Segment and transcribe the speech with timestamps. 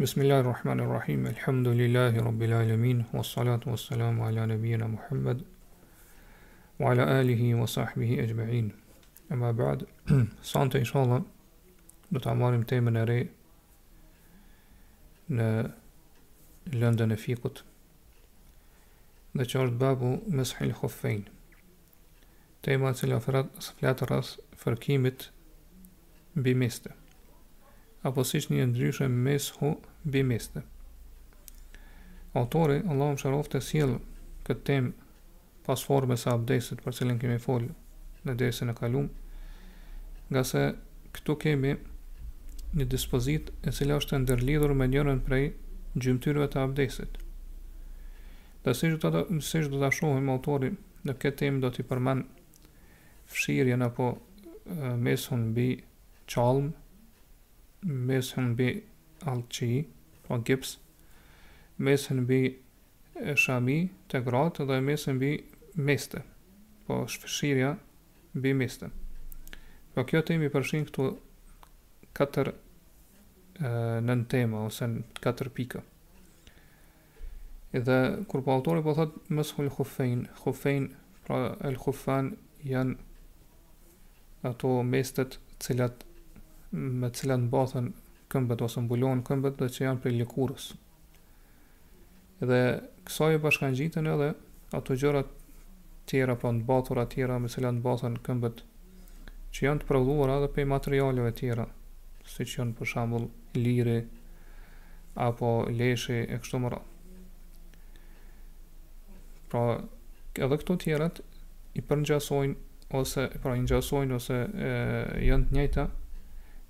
[0.00, 5.42] بسم الله الرحمن الرحيم الحمد لله رب العالمين والصلاة والسلام على نبينا محمد
[6.80, 8.72] وعلى آله وصحبه أجمعين
[9.32, 9.86] أما بعد
[10.42, 11.22] صانت إن شاء الله
[12.12, 13.28] نتعمار متيمة نري
[15.30, 15.68] ن
[16.72, 17.64] لندن فيقت
[19.36, 21.24] نتشارد باب مسح الخفين
[22.62, 25.16] تيمة سلافرات صفلات الرأس فركيمة
[26.36, 26.94] بمسته
[28.04, 30.20] apo si një ndryshë mes hu bi
[32.34, 33.98] Autori, Allah më sharof të sjellë
[34.44, 34.86] këtë tem
[35.64, 37.70] pas formës sa abdesit për cilin kemi folë
[38.26, 39.06] në desin e kalum,
[40.34, 40.62] nga se
[41.14, 41.70] këtu kemi
[42.74, 45.44] një dispozit e cila është të ndërlidhur me njërën prej
[45.94, 47.20] gjymtyrëve të abdesit.
[48.66, 50.72] Dhe si të do të shohim autori
[51.06, 52.24] në këtë tem do t'i përmen
[53.30, 54.10] fshirjen apo
[55.06, 55.68] mesun bi
[56.34, 56.72] qalmë,
[57.86, 58.82] mesën bi
[59.26, 59.86] alqi,
[60.24, 60.78] pra po gips,
[61.78, 62.40] mesën bi
[63.36, 63.76] shami
[64.10, 65.30] të gratë dhe mesën bi
[65.84, 66.22] meste,
[66.86, 67.74] pra shfëshirja
[68.40, 68.88] bi meste.
[69.94, 71.10] Po kjo temi përshin këtu
[72.16, 72.54] katër
[74.06, 75.82] nën tema, ose në katër pika.
[77.74, 77.98] Edhe
[78.30, 80.88] kur po autori po thot mëshul khufain, khufain
[81.26, 82.32] pra el khufan
[82.64, 82.96] janë
[84.44, 86.04] ato mestet cilat
[86.74, 87.92] me cilat mbathen
[88.32, 90.64] këmbët ose mbulon këmbët dhe që janë për lëkurës.
[92.42, 92.60] Dhe
[93.06, 94.32] kësaj e bashkan gjitën edhe
[94.78, 95.30] ato gjërat
[96.10, 98.64] tjera, pra po në batur atjera, me cilat mbathen këmbët
[99.54, 101.68] që janë të prodhuara edhe për materialeve tjera,
[102.26, 104.00] si që janë për shambull liri,
[105.28, 105.50] apo
[105.80, 106.80] leshi, e kështu mëra.
[109.52, 109.64] Pra,
[110.42, 111.20] edhe këto tjerat
[111.78, 114.74] i përngjasojnë ose pra injasojnë ose e,
[115.26, 115.84] janë të njëjta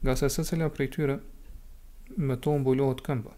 [0.04, 1.18] nga se se cila prej tyre
[2.16, 3.32] me to mbulohet këmba.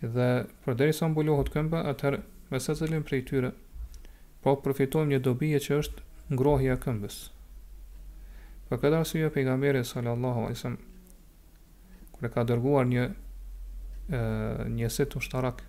[0.00, 0.28] Dhe
[0.64, 3.50] përderi sa mbulohet këmba, atëherë me se cilin prej tyre,
[4.42, 7.18] po përfitojmë një dobije që është ngrohja këmbës.
[8.70, 10.80] Për këtë arsye, pejgamberi sallallahu a wasallam
[12.16, 13.04] kur e ka dërguar një
[14.08, 14.24] e,
[14.72, 15.60] një set shtarak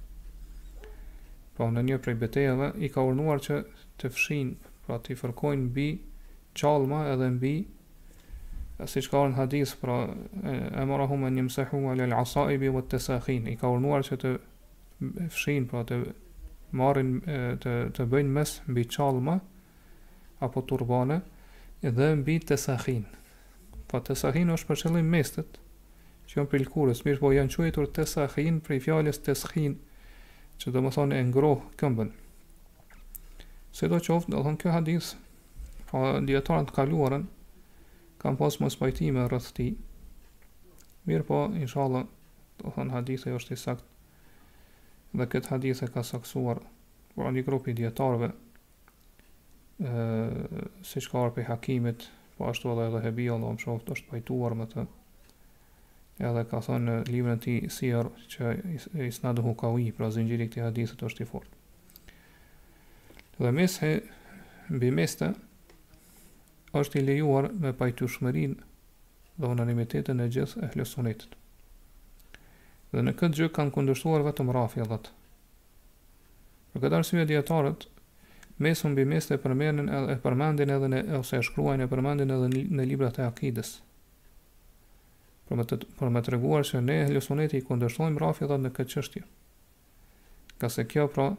[1.60, 3.60] po në një prej betejave i ka urnuar që
[4.00, 5.88] të fshin pra të i fërkojnë bi
[6.62, 7.56] qalma edhe mbi
[8.88, 12.82] si që ka orën hadis, pra e mara hume një mësehu e lel asaibi vë
[12.92, 14.32] të sakhin, i ka urnuar që të
[15.36, 16.00] fshin, pra të
[16.78, 17.14] marin,
[17.64, 19.38] të, të bëjnë mes mbi qalma,
[20.44, 21.22] apo turbane,
[21.84, 22.60] dhe mbi të
[23.94, 25.60] Pa të është për qëllim mestet,
[26.26, 29.36] që janë prilkurës, mirë po janë quajtur të sakhin për i fjales të
[30.58, 32.10] që dhe më thonë e ngroh këmbën.
[33.70, 35.12] Se do qoftë, dhe thonë kjo hadis,
[35.92, 37.28] pa djetarën të kaluarën,
[38.24, 39.66] kam pas mos pajtime rreth ti.
[41.04, 42.06] Mirë po, inshallah,
[42.62, 43.84] të thon hadithë e është i sakt,
[45.20, 46.62] dhe këtë hadithë e ka saksuar
[47.18, 48.32] për një grupi djetarve,
[49.84, 50.00] ë
[50.88, 52.08] si shkarë për hakimit,
[52.38, 54.88] po ashtu edhe edhe hebi, Allah më shoftë është pajtuar me të,
[56.32, 58.08] edhe ka thënë në livrën ti Siar
[58.38, 58.56] që
[59.04, 61.52] i së nadu për pra zingjiri këti hadithët është i fort.
[63.38, 63.92] Dhe mishe,
[64.70, 65.34] bimiste,
[66.82, 68.54] është i lejuar me pajtushmërin
[69.40, 71.36] dhe unanimitetin e gjithë e hlesunetit.
[72.94, 75.10] Dhe në këtë gjë kanë kundështuar vetëm rafjadat.
[76.74, 77.86] Për këtë arsye djetarët,
[78.62, 82.88] mesën bë mesët përmenin e përmendin edhe në, ose e shkruajnë e përmendin edhe në
[82.90, 83.76] librat e akides.
[85.50, 88.74] Për me të, për me të reguar që ne e hlesuneti i kundështojmë rafjadat në
[88.78, 89.26] këtë qështje.
[90.62, 91.30] Ka kjo pra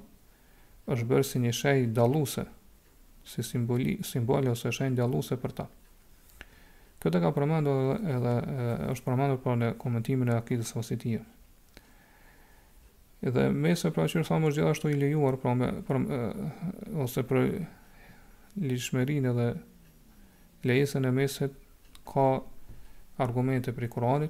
[0.94, 2.44] është bërë si një shej daluse,
[3.24, 5.66] si simboli, simboli ose shenjë djalluse për ta.
[7.02, 8.12] Këtë ka përmendur edhe,
[8.44, 11.22] edhe është përmendur për në komentimin e akidës vasitie.
[13.24, 15.70] Edhe me se pra qërë thamë është gjithashtu i lejuar pra me,
[17.04, 17.48] ose për
[18.68, 19.48] lishmerin edhe
[20.68, 21.56] lejesën e mesit
[22.08, 22.26] ka
[23.24, 24.28] argumente për i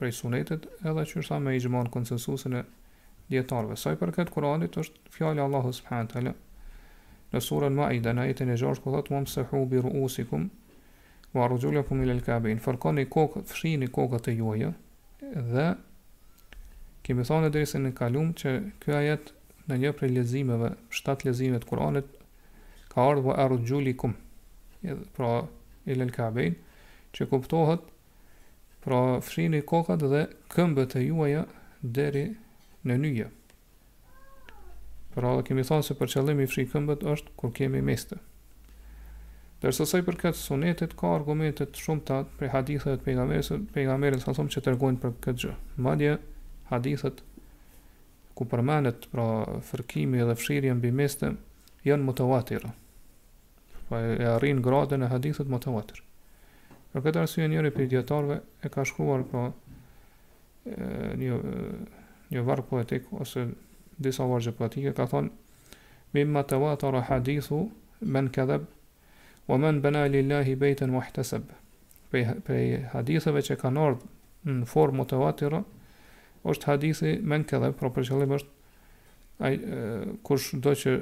[0.00, 2.62] për i sunetet, edhe që është ta me i gjëmanë konsensusin e
[3.28, 3.76] djetarve.
[3.76, 6.14] Saj për këtë Kuranit është fjallë Allahu Subhanët
[7.30, 10.48] në surën Maida në ajetin e 6 ku thot mom sahu bi ruusikum
[11.36, 14.72] wa rujulakum ila al-kabe fërkoni kokë fshini kokat e juaja
[15.52, 15.68] dhe
[17.06, 19.30] kemi thënë derisa në kalum që ky ajet
[19.70, 22.10] në një prej leximeve shtat leximeve të Kuranit
[22.90, 24.16] ka ardhur wa rujulikum
[25.16, 25.30] pra
[25.94, 26.58] ila al
[27.14, 27.86] që kuptohet
[28.84, 30.22] pra fshini kokat dhe
[30.54, 31.42] këmbët e juaja
[31.82, 32.26] deri
[32.86, 33.26] në nyje
[35.14, 38.18] Për Allah kemi thënë se për qëllim i fshi këmbët është kur kemi meste.
[39.64, 44.32] Dërsa sa i përket sunetit ka argumente të shumta për hadithet e pejgamberit, pejgamberit sa
[44.36, 45.54] thonë që tregojnë për këtë gjë.
[45.86, 46.12] Madje
[46.70, 47.20] hadithet
[48.38, 49.26] ku përmendet pra
[49.68, 51.32] fërkimi dhe fshirjen mbi meste
[51.88, 52.68] janë mutawatir.
[53.90, 56.00] Po e arrin gradën e hadithit mutawatir.
[56.94, 59.42] Për këtë arsye njëri prej e ka shkruar pra
[61.24, 61.40] një
[62.30, 63.48] një varg poetik ose
[64.00, 65.30] disa vargje pratike ka thon
[66.14, 67.70] mimma tawatara hadithu
[68.00, 68.64] men kadhab
[69.48, 71.44] wa man bana lillahi baytan muhtasab
[72.10, 72.56] pe pe
[72.90, 74.08] që kanë ardhur
[74.56, 75.60] në formë mutawatira
[76.48, 79.52] është hadithi men kadhab pra për qëllim është ai
[80.24, 80.96] kush do që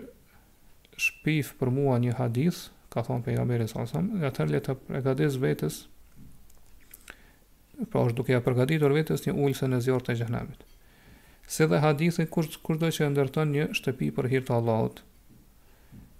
[1.06, 5.38] shpif për mua një hadith ka thon pejgamberi sallallahu alajhi e atëherë le të përgatis
[5.46, 5.78] vetes
[7.92, 10.66] pra është duke ja përgatitur vetes një ulse në zjarr të xhenamit
[11.48, 14.98] se dhe hadithi kur kurdo që ndërton një shtëpi për hir të Allahut.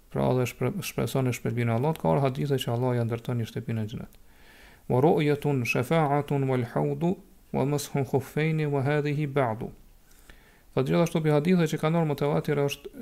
[0.09, 3.49] Pra edhe shpreson në shpërbimin e Allahut ka or hadithe që Allah ja ndërton një
[3.51, 4.15] shtëpi në xhenet.
[4.89, 7.11] Wa ru'yatun shafa'atun wal haudu,
[7.53, 9.67] wa mas'hun khuffayn wa hadhihi ba'd.
[10.73, 12.97] Po gjithashtu bi hadithe që kanë normë të vërtetë është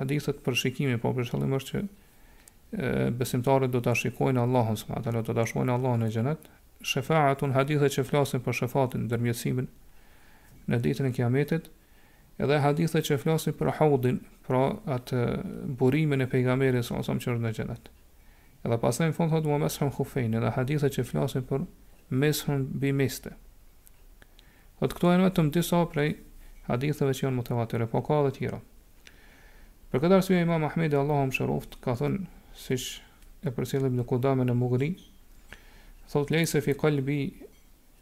[0.00, 5.36] hadithet për shikimin, po për shkallim është që besimtarët do ta shikojnë Allahun subhanallahu te
[5.36, 6.48] do ta shohin Allahun në xhenet.
[6.96, 9.68] Shafa'atun hadithe që flasin për shafatin, ndërmjetësimin
[10.70, 11.68] në ditën e kiametit
[12.42, 14.60] edhe hadithet që flasin për haudin pra
[14.98, 15.20] atë
[15.80, 17.90] burimin e pejgamerit sa sa më çon në xhenet
[18.66, 21.66] edhe pasën fund thotë mua meshën khufein edhe hadithet që flasin për
[22.22, 23.32] meshën bimiste.
[23.32, 23.32] miste
[24.80, 26.10] atë këto janë vetëm disa prej
[26.66, 28.60] haditheve që janë motivatore, po ka edhe të tjera
[29.90, 32.26] për këtë arsye imam Ahmed Allahu më ka thënë
[32.66, 33.00] siç
[33.46, 34.96] e përcjellim në kodamen e mugri
[36.10, 37.20] thotë lejse fi qalbi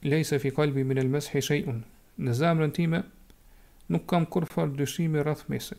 [0.05, 1.85] lejse fi qalbi min al mashi shay'un
[2.19, 3.03] në zemrën time
[3.91, 5.79] nuk kam kur farë dyshimi rrëth mesin.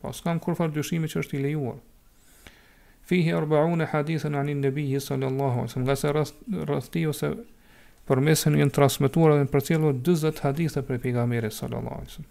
[0.00, 1.78] Po, kam kur farë dyshimi që është i lejuar.
[3.04, 7.32] Fihi arbaune hadithën anin nëbihi sallallahu alesem, nga se rrëthti ose
[8.08, 12.24] për mesin jenë transmituar dhe në për cilu 20 hadithë për pejgamberi sallallahu alesem.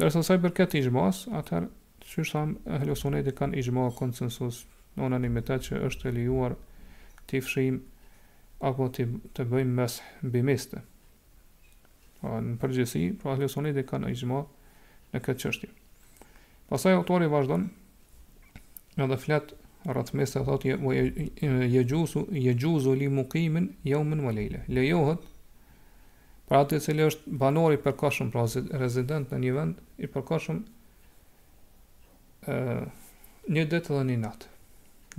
[0.00, 1.68] Dërsa saj për këtë i gjmas, atëherë,
[2.10, 4.62] që është thamë, e e kanë i gjma konsensus
[4.96, 6.56] në unanimitet që është e lejuar
[7.28, 7.82] të i fshim
[8.60, 9.06] apo të,
[9.36, 10.80] të bëjmë mes bimiste.
[12.20, 14.42] Po, në përgjësi, pra ahli sunnit e kanë ijma
[15.14, 15.70] në këtë çështje.
[16.68, 17.64] Pastaj autori vazhdon
[19.00, 19.54] edhe flet
[19.88, 20.76] rreth mes të thotë
[21.40, 24.60] je gjuzu li mukimin, li muqimin yawman wa layla.
[24.68, 25.24] Lejohet
[26.50, 28.44] për atë i cili është banor i përkohshëm, pra
[28.82, 30.60] rezident në një vend i përkohshëm
[33.56, 34.50] një ditë dhe një natë.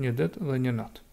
[0.06, 1.07] Një ditë dhe një natë.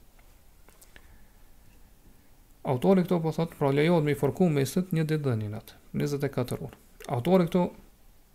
[2.68, 5.77] Autori këto po thotë, pra lejohet me i forku mesit një ditë dhe një natë.
[5.92, 6.76] 24 orë.
[7.08, 7.60] Autori këtu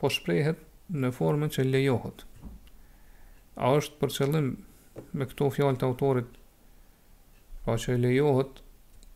[0.01, 0.59] po shprehet
[0.94, 2.23] në formën që lejohet.
[3.61, 4.47] A është për qëllim
[5.13, 6.29] me këto fjalë të autorit
[7.63, 8.61] pa po që lejohet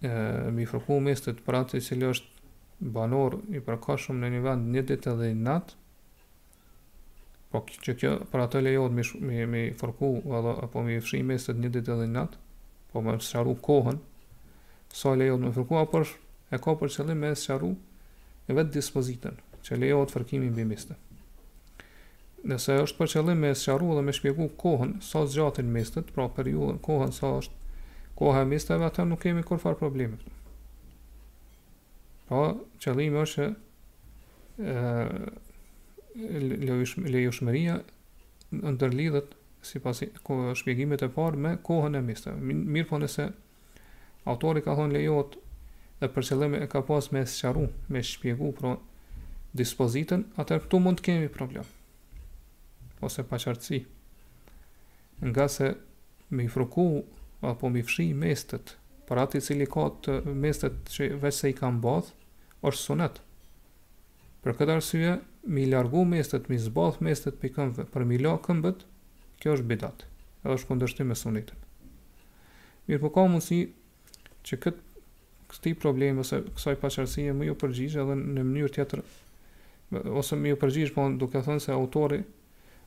[0.07, 0.11] e
[0.53, 4.83] mi fërku mestet për atë i cilë është banor i përkashëm në një vend një
[4.91, 5.81] ditë dhe i natë
[7.51, 11.57] po që kjo për atë lejohet mi, mi, mi fërku edhe, apo mi fëshim mestet
[11.63, 12.43] një ditë dhe i natë
[12.93, 13.97] po me sharu kohën
[14.95, 16.13] sa lejohet me fërku apër
[16.55, 17.73] e ka për qëllim me sharu
[18.47, 19.35] në vetë dispozitën
[19.67, 20.95] që lejohet fërkimi mbi mistë.
[22.47, 26.77] Nëse është për qëllim me sqaruar dhe me shpjegu kohën sa zgjatin mistët, pra periudhën,
[26.85, 27.55] kohën sa është
[28.17, 30.17] koha e mistëve, atë nuk kemi kur fare probleme.
[32.25, 32.43] Po pra,
[32.83, 33.45] qëllimi është
[34.57, 35.31] ë
[37.09, 37.79] lejoshmëria
[38.57, 39.29] ndërlidhet
[39.67, 40.01] sipas
[40.61, 42.37] shpjegimit të parë me kohën e mistëve.
[42.47, 43.25] Mirë po nëse
[44.33, 45.31] autori ka thonë lejohet
[45.99, 48.75] dhe për qëllim e ka pas me sqaru, me shpjegu pra
[49.57, 51.65] dispozitën, atëherë këtu mund të kemi problem.
[53.01, 53.79] Ose pa qartësi.
[55.25, 55.71] Nga se
[56.29, 56.85] me i fruku
[57.45, 58.75] apo me i fshi mestet,
[59.09, 62.11] për atë i cili ka të mestet që veç se i kam bath,
[62.65, 63.21] është sunet.
[64.43, 65.15] Për këtë arsye,
[65.55, 68.85] mi largu mestet, mi zbath mestet për, për mi la këmbët,
[69.41, 70.05] kjo është bidat,
[70.43, 71.65] edhe është këndërshtim e sunetit.
[72.87, 73.63] Mirë po ka mundësi
[74.47, 74.86] që këtë
[75.51, 79.01] këtij problem ose kësaj paqërsie më ju përgjigjë edhe në mënyrë tjetër
[80.19, 82.19] ose më ju përgjigjë, po duke thënë se autori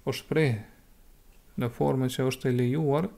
[0.09, 0.59] o shpreh
[1.61, 3.09] në formë që është e lejuar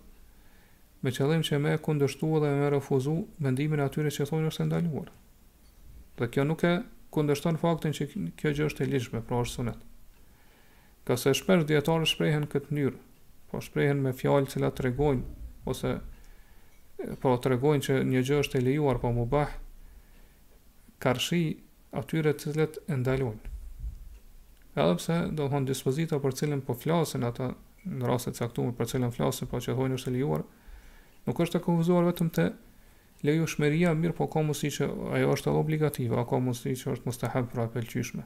[1.03, 5.11] me qëllim që më kundështu dhe më refuzu mendimin e atyre që thonë është ndaluar.
[6.21, 6.75] Dhe kjo nuk e
[7.15, 8.07] kundërshton faktin që
[8.39, 9.81] kjo gjë është e lejshme pra është sunet.
[11.05, 12.97] Ka se shpesh djetarë shprehen këtë mënyrë,
[13.51, 15.27] po shprehen me fjalë që la tregojnë
[15.75, 15.97] ose
[17.23, 19.53] po të regojnë që një gjë është e lejuar po më bëhë
[21.03, 21.41] karshi
[21.99, 23.51] atyre të cilët e ndalojnë.
[24.79, 27.51] Edhe pse do të thonë dispozita për cilën po flasin ata
[27.93, 30.45] në raste të caktuara për cilën flasin po që thonë është e lejuar,
[31.27, 32.47] nuk është të konfuzuar vetëm të
[33.51, 37.51] shmeria mirë po ka mundësi që ajo është edhe obligative, ka mundësi që është mustahab
[37.53, 38.25] për atë pëlqyeshme.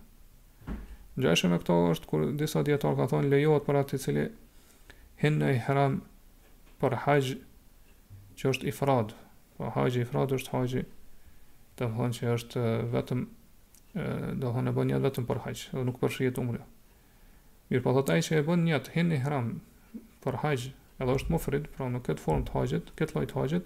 [1.16, 4.25] Ngjashëm me këto është kur disa dietar ka thonë lejohet për atë të cili
[5.23, 6.00] hinë e ihram
[6.80, 7.35] për hajj
[8.38, 9.14] që është ifrad.
[9.57, 10.83] Po haxhi ifrad është haxhi.
[11.81, 13.23] Do që është vetëm
[13.97, 14.02] do
[14.37, 16.61] të thonë bën një vetëm për haxh, do nuk përshrijet umrë.
[17.71, 19.49] Mirë, po thotë ai që e bën një atë i hram
[20.25, 20.66] për haxh,
[21.00, 23.64] edhe është mufrid, pra në këtë form të haxhit, këtë lloj të haxhit,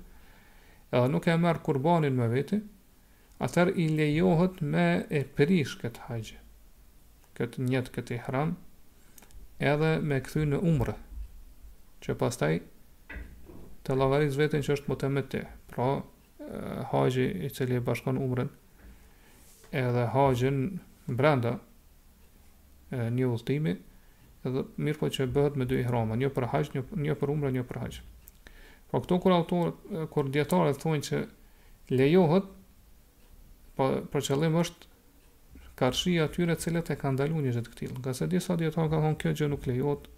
[0.95, 2.61] edhe nuk e merr kurbanin me veti,
[3.43, 4.87] atër i lejohet me
[5.21, 6.37] e prish kët haxh.
[7.39, 8.50] këtë njët kët hram,
[9.65, 10.95] edhe me kthy në umrë
[12.05, 12.59] që pastaj
[13.90, 15.42] të lavariz vetën që është më të me te.
[15.73, 15.88] Pra,
[16.92, 18.49] haqë i cili e bashkon umrën,
[19.82, 20.61] edhe haqën
[21.18, 21.56] brenda
[22.94, 23.75] e, një ullëtimi,
[24.47, 27.50] edhe mirë po që bëhet me dy hrama, një për haqë, një, një për umrë,
[27.59, 28.06] një për haqë.
[28.92, 29.75] Pra, këto kur autor,
[30.14, 31.23] kur djetarët thonë që
[31.99, 32.47] lejohet,
[33.75, 34.87] pa, po, për qëllim është
[35.80, 37.99] karshia atyre cilët e ka ndalu një gjithë këtilë.
[38.04, 40.11] Nga se disa djetarë ka thonë kjo gjë nuk lejohet,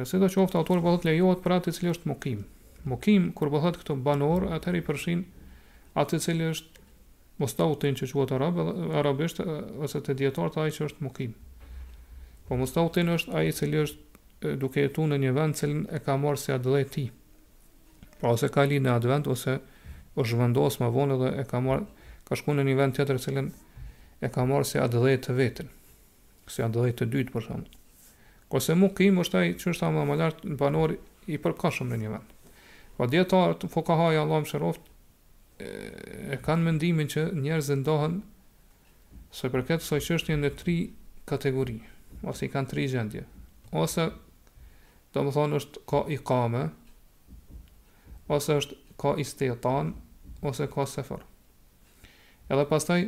[0.10, 2.42] Se do qoftë autorë po thotë lejohet për atë cilë është mokim.
[2.92, 5.24] Mokim, kur po thotë këto banor, atëherë përshin
[5.98, 6.86] atë cilë është
[7.42, 8.66] mostau të që quatë arabe,
[9.00, 9.40] arabisht,
[9.86, 11.32] ose të djetarë të që është mokim.
[12.48, 16.18] Po mostau të është aji cilë është duke jetu në një vend cilën e ka
[16.22, 17.08] marë si adhë dhe
[18.16, 19.75] Pra po ose ka li në advent, ose në
[20.16, 23.42] është zhvendos më vonë dhe e ka marrë ka shkuar në një vend tjetër i
[24.26, 25.68] e ka marrë si atë dhjetë vetën,
[26.50, 27.66] si atë dhjetë të dytë për shemb.
[28.50, 30.96] mu, mukim është ai që është më lart në banor
[31.28, 32.30] i përkohshëm në një vend.
[32.98, 34.82] Po dietar ka haja Allahu më shëroft
[35.60, 35.68] e,
[36.34, 38.22] e kanë mendimin që njerëzit ndohen
[39.36, 40.78] së përket kësaj çështje në tre
[41.28, 41.80] kategori,
[42.24, 43.26] ose i kanë tre gjendje.
[43.76, 44.08] Ose
[45.14, 46.64] domethënë është ka iqame,
[48.32, 49.92] ose është ka istetan,
[50.48, 51.24] ose ka sefer.
[52.50, 53.08] Edhe pastaj,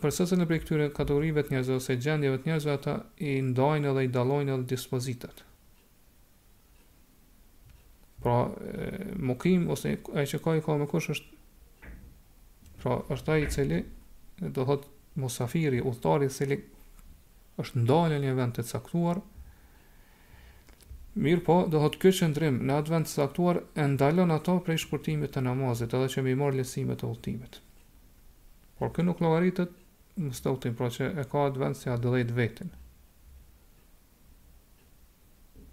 [0.00, 2.94] për sësën e prej këtyre kategorive të njerëzve ose gjendjeve të njerëzve, ata
[3.28, 5.42] i ndajnë edhe i dalojnë edhe dispozitet.
[8.22, 8.88] Pra, e,
[9.20, 11.90] mukim, ose e që ka i ka me kush është,
[12.82, 13.80] pra, është taj i cili,
[14.40, 16.60] do thotë, musafiri, uhtari, cili,
[17.62, 19.22] është ndajnë një vend të caktuar,
[21.24, 25.32] Mirë po, do hëtë kjo që ndrim në advent saktuar e ndalon ato prej shkurtimit
[25.34, 27.56] të namazit edhe që mi marë lesimet të ultimit.
[28.76, 29.72] Por kë nuk logaritet,
[30.20, 32.72] më stautim, pra që e ka advent si a dëlejt vetin.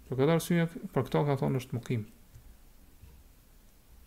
[0.08, 2.06] Për këtë arsujet, për këto ka thonë është mukim.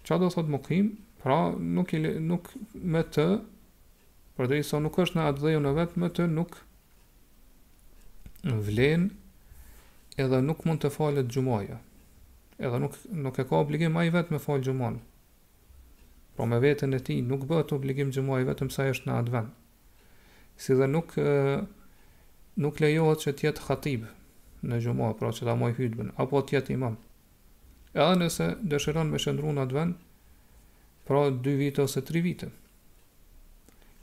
[0.10, 0.90] Qa do thotë mukim,
[1.22, 1.38] pra
[1.78, 1.94] nuk,
[2.32, 2.50] nuk
[2.96, 3.28] me të,
[4.42, 6.60] dhe sa so nuk është në advent në vetë, me të nuk
[8.72, 9.10] vlenë
[10.24, 11.78] edhe nuk mund të falet gjumaja.
[12.58, 12.96] Edhe nuk,
[13.26, 14.96] nuk e ka obligim a i vetë me falë gjumon.
[16.36, 19.54] Pra me vetën e ti nuk bëtë obligim gjumaja vetëm sa eshtë është në advent.
[20.58, 21.14] Si dhe nuk,
[22.66, 24.08] nuk lejohet që tjetë khatib
[24.66, 26.98] në gjumaja, pra që ta moj hytëbën, apo tjetë imam.
[27.94, 30.02] Edhe nëse dëshiron me shëndru në advent,
[31.06, 32.50] pra 2 vite ose 3 vite.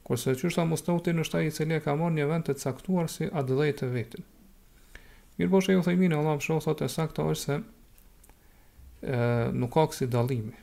[0.07, 3.27] Kërse qështë a mustautin është ta i cilje ka marrë një vend të caktuar si
[3.31, 4.27] atë dhejtë vetën.
[5.39, 9.23] Mirë po Shejo Thejmini, Allah më shumë, thot e sakta është se e,
[9.59, 10.55] nuk ka kësi dalimi,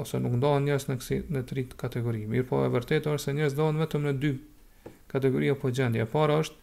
[0.00, 2.22] ose nuk ndohen njës në kësi në tri kategori.
[2.32, 4.30] Mirë po e vërtetë është se njës ndohen vetëm në dy
[5.12, 6.06] kategori apo gjendje.
[6.06, 6.62] E para është,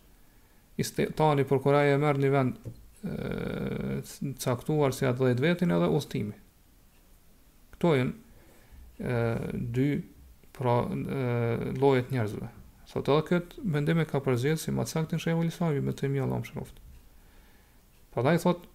[0.82, 5.92] i stetani për kuraj e merë një vend e, caktuar si atë dhejt vetin edhe
[6.00, 6.34] ustimi.
[7.78, 9.14] Këtojnë
[9.78, 9.88] dy
[10.58, 12.50] pra, e, lojet njerëzve
[12.94, 16.50] thot edhe kët mendim e ka përzier si macaktin shej Volisavi me të mia dhomë
[16.50, 16.78] shroft.
[18.14, 18.68] Pastaj thot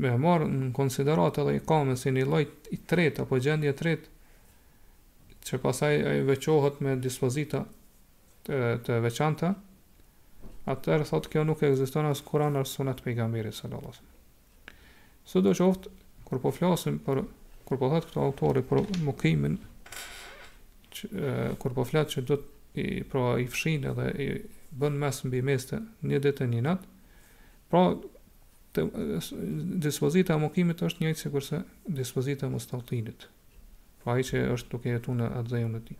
[0.00, 2.44] me marr në konsiderat edhe i kamë si një lloj
[2.76, 4.18] i tretë apo gjendje e tretë
[5.48, 7.64] që pasaj e veqohet me dispozita
[8.46, 9.54] të, të veçanta,
[10.70, 14.00] atërë thotë kjo nuk e egzistën asë kuran arë sunat për i gamiri, së lëllës.
[15.30, 15.92] Së do qoftë,
[16.28, 17.22] kur po flasim, për,
[17.66, 19.56] kur po thotë këto autori për mukimin,
[20.96, 24.28] që, e, kur po flasim që do të i pra i fshin edhe i
[24.78, 26.94] bën mes mbi mes të një ditë e një natë.
[27.72, 27.82] Pra
[28.76, 28.84] të,
[29.86, 31.60] dispozita e mokimit është njëjtë sikurse
[32.00, 33.26] dispozita e mustaqilit.
[34.02, 35.98] Pra ai që është duke jetuar në atëjon e tij.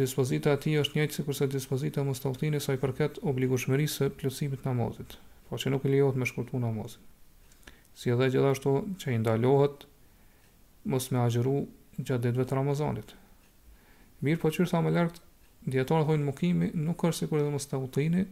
[0.00, 4.62] dispozita e tij është njëjtë sikurse dispozita e mustaqilit sa i përket obligueshmërisë së plotësimit
[4.62, 7.00] të namazit, pra që nuk i lejohet me shkurtu namazin.
[7.94, 9.84] Si edhe gjithashtu që i ndalohet
[10.88, 11.58] mos me agjëru
[11.98, 13.12] gjatë ditëve të Ramazanit.
[14.24, 15.20] Mirë po qërë sa me lartë,
[15.74, 18.24] djetarë hojnë mukimi, nuk është si kërë edhe më stautini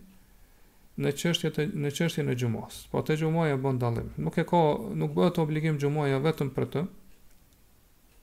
[1.00, 2.80] në qështje, të, në, qështje në gjumas.
[2.92, 4.08] Po të gjumaja bën dalim.
[4.24, 4.60] Nuk e ka,
[5.00, 6.82] nuk bëhet obligim gjumaja vetëm për të,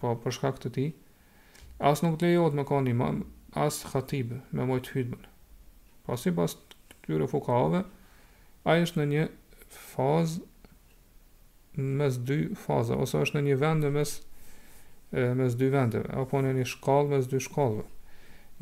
[0.01, 0.86] po për shkak të ti,
[1.89, 3.25] asë nuk të lejot me ka një mamë,
[3.65, 5.29] asë khatibë me mojtë hydmën.
[6.06, 7.84] Po si pas të këtyre fukave,
[8.67, 9.25] a është në një
[9.74, 10.44] fazë
[12.00, 14.17] mes dy faza, ose është në një vend mes
[15.09, 17.85] mes dy vendeve apo në një shkallë mes dy shkallëve.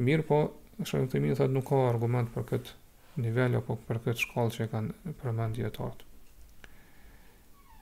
[0.06, 0.38] Mirë po,
[0.86, 4.66] shkallë të minë thëtë nuk ka argument për këtë nivel apo për këtë shkallë që
[4.66, 6.04] e kanë përmend djetarët.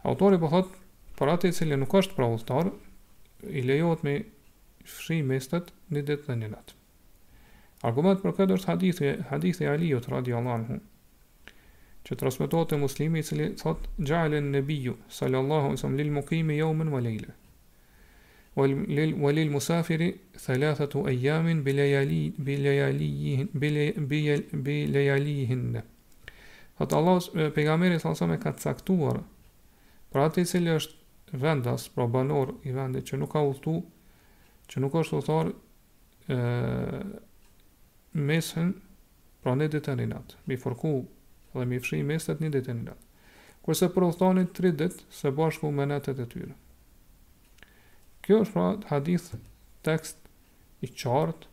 [0.07, 0.79] Autori po thotë,
[1.19, 2.63] për atë i cili nuk është pra
[3.53, 4.13] i lejohet me
[4.87, 6.75] fshi mestet një ditë dhe një natë.
[7.83, 10.77] Argument për këtë është hadithi, hadithi Aliut, radi anhu,
[12.07, 16.71] që transmitohet e muslimi i cili thot, gjallin në biju, salallahu, nësëm lill mukimi jo
[16.73, 17.33] më në më lejle.
[18.57, 23.47] ولل مسافر ثلاثة أيام بليالي بلياليهن
[24.85, 25.83] بلياليهن الله
[26.91, 27.19] Allah,
[27.53, 29.21] pejgamberi sa sa me ka caktuar
[30.11, 30.93] për atë i cili është
[31.39, 33.75] vendas, pra banor i vendit që nuk ka udhtu,
[34.67, 35.45] që nuk është udhtar
[36.27, 36.29] ë
[38.17, 38.73] mesën
[39.45, 41.05] pra ditën e natë, mi forku
[41.53, 43.05] dhe mi fshi mesët një ditën e natë.
[43.63, 46.53] Kurse për udhtonin 3 ditë së bashku me natët e tyre.
[48.23, 49.25] Kjo është pra hadith
[49.83, 50.19] tekst
[50.83, 51.49] i qartë,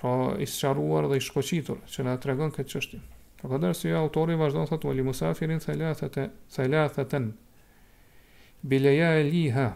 [0.00, 3.00] pra i sharuar dhe i shkoqitur që na tregon këtë çështje.
[3.40, 7.20] Pra kadër si autori vazhdon thotë Ali Musafirin thalathate
[8.72, 9.68] bileja e liha,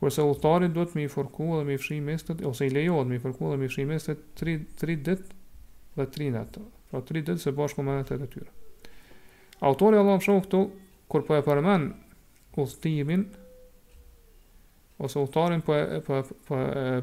[0.00, 3.18] Kurse autori duhet më i fërku dhe më i mestet ose i lejohet më i
[3.20, 5.16] fërku dhe më i mestet 3 3 dhe
[6.00, 6.60] 3 natë.
[6.90, 8.46] Pra 3 ditë së bashku me natët e tyre.
[9.68, 10.60] Autori Allah më shumë këtu,
[11.12, 11.84] kur po e përmen
[12.56, 13.26] ustimin,
[15.00, 15.72] ose udhtarin po
[16.06, 16.16] po
[16.48, 16.56] po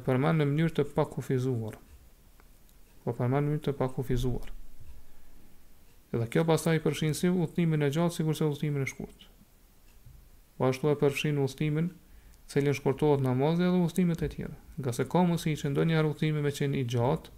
[0.05, 1.77] përmend në mënyrë të pakufizuar.
[3.03, 4.51] Po përmend në mënyrë të pakufizuar.
[6.13, 9.25] Edhe kjo pastaj përfshin si udhtimin e gjatë sikurse udhtimin e shkurt.
[10.57, 11.89] Po ashtu e përfshin udhtimin
[12.53, 14.53] cilin shkurtohet namazi edhe udhtimet e tjera.
[14.77, 17.33] Nga se ka mundësi që ndonjëherë udhtimi me qenë i gjatë,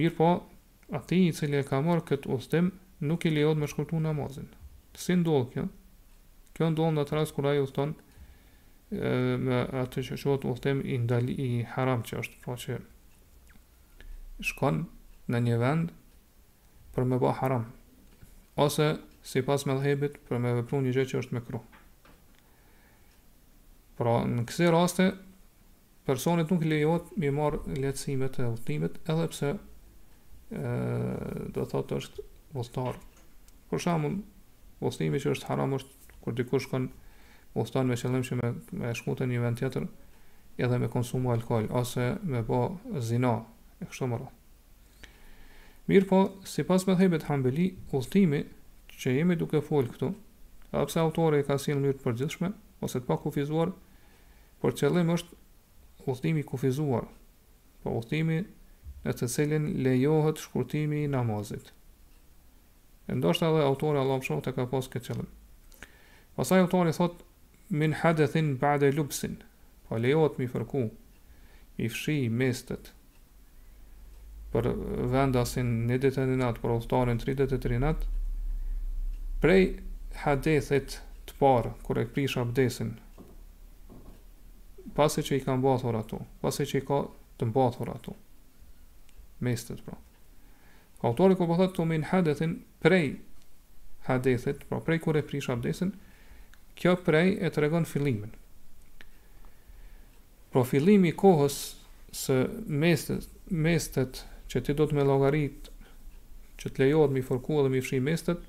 [0.00, 0.30] mirë po
[0.96, 2.72] ati i cili e ka marrë këtë udhtim
[3.10, 4.48] nuk i lejohet me shkurtu namazin.
[4.96, 5.68] Si ndodh kjo?
[6.56, 7.94] Kjo ndodh në atë rast kur ai udhton
[8.90, 10.54] me atë që shohët u
[10.92, 12.78] i ndali i haram që është, pra që
[14.50, 14.82] shkon
[15.30, 15.92] në një vend
[16.94, 17.68] për me ba haram,
[18.58, 21.60] ose si pas me dhehebit për me vëpru një gjë që është me kru.
[24.00, 25.10] Pra në kësi raste,
[26.08, 29.52] personit nuk lejot mi marë lehtësimet e vëthimet, edhe pse
[30.50, 32.26] do të thotë është
[32.56, 32.98] vëstarë.
[33.70, 34.10] Për shamë,
[34.82, 36.99] vëthimi që është haram është kur dikush kënë
[37.58, 39.86] uston me qëllim që me, me shkute një vend tjetër
[40.62, 42.58] edhe me konsumu alkohol ose me po
[43.02, 43.32] zina
[43.82, 48.44] e kështu më rrath mirë po, si pas me thejbet hambeli ullëtimi
[49.00, 50.12] që jemi duke fol këtu
[50.70, 52.52] edhe autore e ka si në mirë të përgjithshme
[52.86, 53.74] ose të pa kufizuar
[54.62, 55.34] për qëllim është
[56.06, 57.08] ullëtimi kufizuar
[57.82, 58.44] po ullëtimi
[59.02, 61.72] në të cilin lejohet shkurtimi i namazit
[63.10, 65.34] ndoshta edhe autore Allah më shumë ka pas këtë qëllim
[66.38, 67.26] pasaj autori thotë
[67.70, 69.36] min hadathin ba'de lubsin
[69.88, 70.80] pa po lejohet mi fërku
[71.78, 72.90] i fshi i mestet
[74.52, 74.66] për
[75.12, 77.92] vendasin një ditë e natë për ullëtarën të rritët e
[79.44, 79.62] prej
[80.24, 80.96] hadethit
[81.30, 82.90] të parë kër e këpri shabdesin
[84.98, 86.98] pasi që i ka mbathur ato pasi që i ka
[87.38, 88.16] të mbathur ato
[89.48, 89.96] mestet pra
[91.08, 92.50] Autori ku po përthet të min hadethin
[92.84, 93.04] prej
[94.10, 95.92] hadethit pra prej kër e prish shabdesin
[96.80, 98.30] kjo prej e të regon filimin.
[100.50, 101.58] Pro filimi kohës
[102.16, 102.38] së
[102.80, 105.68] mestet, mestet që ti do të me logarit,
[106.58, 108.40] që të lejohet mi fërku edhe mi fshi mestet,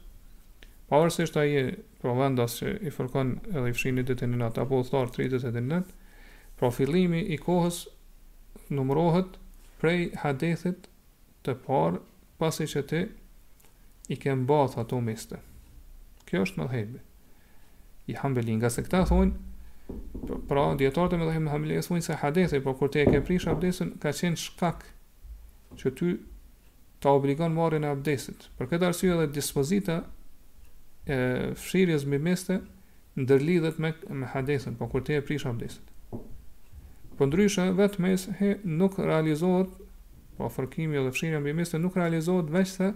[0.88, 1.66] pa vërse shta je
[2.02, 5.12] pro vendas që i fërkon edhe i fshi një ditë e një natë, apo thar,
[5.14, 5.96] të 30 e një natë,
[6.60, 7.84] pro filimi i kohës
[8.76, 9.38] numrohet
[9.84, 10.88] prej hadethit
[11.46, 12.02] të parë
[12.42, 13.04] pasi që ti
[14.16, 15.40] i kemë bath ato mestet.
[16.28, 17.02] Kjo është më dhejbi
[18.06, 19.36] i hambelin nga se këta thonë
[20.26, 23.10] pra, pra dietarët e më dhëmë hambelin e thonë se hadethe po kur te e
[23.12, 24.86] ke prish abdesin ka qenë shkak
[25.82, 26.14] që ty
[27.04, 30.00] ta obligon marrën e abdesit për këtë arsye edhe dispozita
[31.12, 31.22] e
[31.62, 32.62] fshirjes mbi meste
[33.20, 33.90] ndërlidhet me
[34.22, 35.84] me hadesën, po kur ti e prish abdesin.
[37.20, 39.74] Po ndryshe vetë mes he, nuk realizohet,
[40.38, 42.94] po fërkimi dhe fshirja mbi meste nuk realizohet vetëm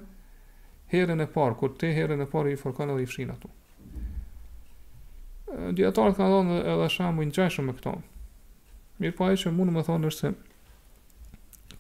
[0.94, 3.52] herën e parë, kur ti herën e parë i fërkon edhe i fshin atë.
[5.74, 7.92] Djetarët kanë dhënë edhe, edhe shamu i ngjashëm me këto.
[9.00, 10.34] Mirpo ai që mund të më thonë është se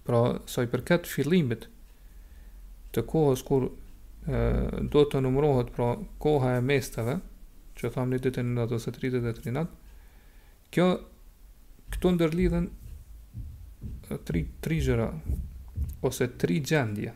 [0.07, 0.21] pra
[0.53, 1.65] sa i përket fillimit
[2.95, 3.71] të kohës kur e,
[4.93, 5.89] do të numërohet pra
[6.25, 7.17] koha e mesteve,
[7.79, 10.87] që thamë një ditën e datë, ose 30 dhe të natë, kjo
[11.95, 12.69] këtu ndërlidhen
[14.29, 15.09] tri gjëra,
[16.07, 17.11] ose 3 gjendje.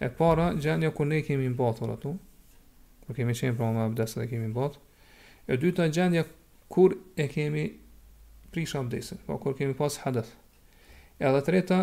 [0.00, 2.14] E para gjendja ku ne kemi mbatur atu,
[3.06, 4.86] ku kemi qenë pra me abdes dhe kemi mbathur
[5.50, 6.24] E dyta gjendja
[6.70, 7.64] kur e kemi
[8.52, 10.30] prish abdesin, pa po kur kemi pas hadeth.
[11.18, 11.78] E dhe treta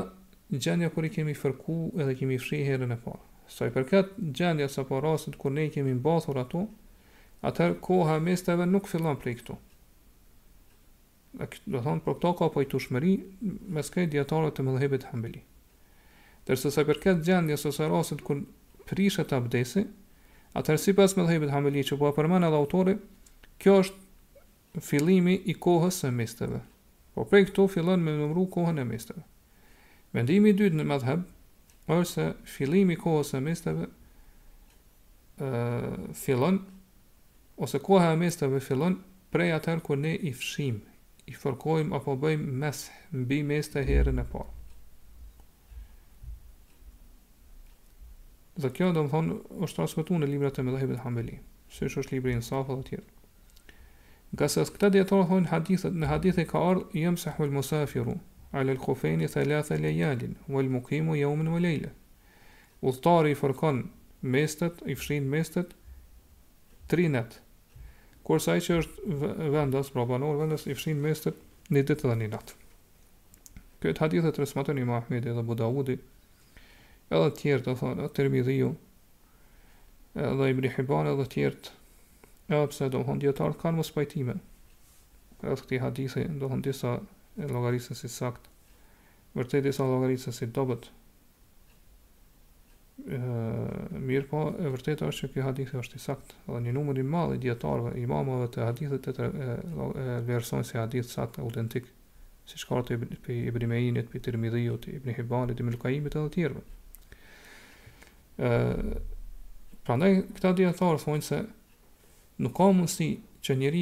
[0.55, 3.19] gjendja kur i kemi fërku edhe kemi fshi herën e parë.
[3.51, 6.63] Sa i përket gjendja sa po rasit kur ne kemi mbathur ato,
[7.43, 9.57] atëherë koha mesteve nuk fillon prej këtu.
[11.35, 13.01] Dhe do thonë, për këta ka pa po i të
[13.75, 15.43] me s'kej djetarët të më të hambeli.
[16.47, 18.41] Tërse sa për këtë gjendje, së se rasit kër
[18.87, 19.83] prishet abdesi,
[20.59, 22.95] atërsi pas më të hambeli që po e përmenë edhe autori,
[23.57, 26.59] Kjo është fillimi i kohës së mesteve.
[27.15, 29.23] Po prej këto fillon me nëmru kohën e mesteve.
[30.13, 31.23] Vendimi i dytë në madhëb,
[31.87, 33.87] është se fillimi i kohës së mesteve
[35.41, 36.59] ë fillon
[37.65, 38.99] ose koha e mesteve fillon
[39.33, 40.77] prej atëherë kur ne i fshim,
[41.27, 42.83] i fërkojmë apo bëjmë mes
[43.23, 44.53] mbi meste herën e parë.
[48.61, 49.35] Dhe kjo do më thonë
[49.67, 51.41] është transmitu në libra të me dhe hambeli,
[51.77, 53.07] së është është libri në safë dhe tjerë.
[54.35, 58.17] Nga se këta djetarë thonë hadithet, në hadithet ka ardhë jëmë se hul musafiru,
[58.51, 61.91] ala l'kofeni thalatha lejalin, wal mukimu jaumin më lejle.
[62.81, 63.85] Udhtari i fërkon
[64.33, 65.71] mestet, i fshin mestet,
[66.91, 67.39] tri net.
[68.27, 71.39] Kërsa i që është vendas, pra banor vendas, i fshin mestet
[71.71, 72.57] një ditë dhe një natë.
[73.83, 75.95] Këtë hadithet të resmatën i Mahmedi dhe Budawudi,
[77.15, 78.69] edhe tjertë, të thonë, të tërmidhiju,
[80.27, 81.76] edhe Ibn Hibane edhe tjertë,
[82.47, 84.37] Edhe pse do mëhon djetarë kanë mos pajtime
[85.43, 86.93] Edhe këti hadithi do disa
[87.43, 88.45] e logaritës si sakt
[89.35, 90.87] vërtet disa logaritës si dobet
[93.07, 97.05] Mirë po e vërtetë është që këti hadithi është i sakt Edhe një numër i
[97.17, 101.43] malë i djetarëve i mamë të hadithit, të të e, e, e si hadith sakt
[101.43, 101.91] autentik
[102.47, 106.65] Si shkartë të i brimejinit, për të rëmidhiju, i Ibn të i mëllukajimit edhe tjerëve
[108.39, 109.03] ë
[109.87, 111.41] Prandaj, këta djetarë thonjë se
[112.43, 113.05] nuk ka mundësi
[113.45, 113.79] që njeri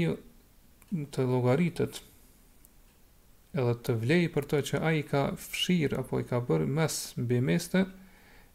[1.13, 1.98] të logaritet
[3.56, 6.98] edhe të vlej për të që a i ka fshir apo i ka bërë mes
[7.30, 7.86] meste,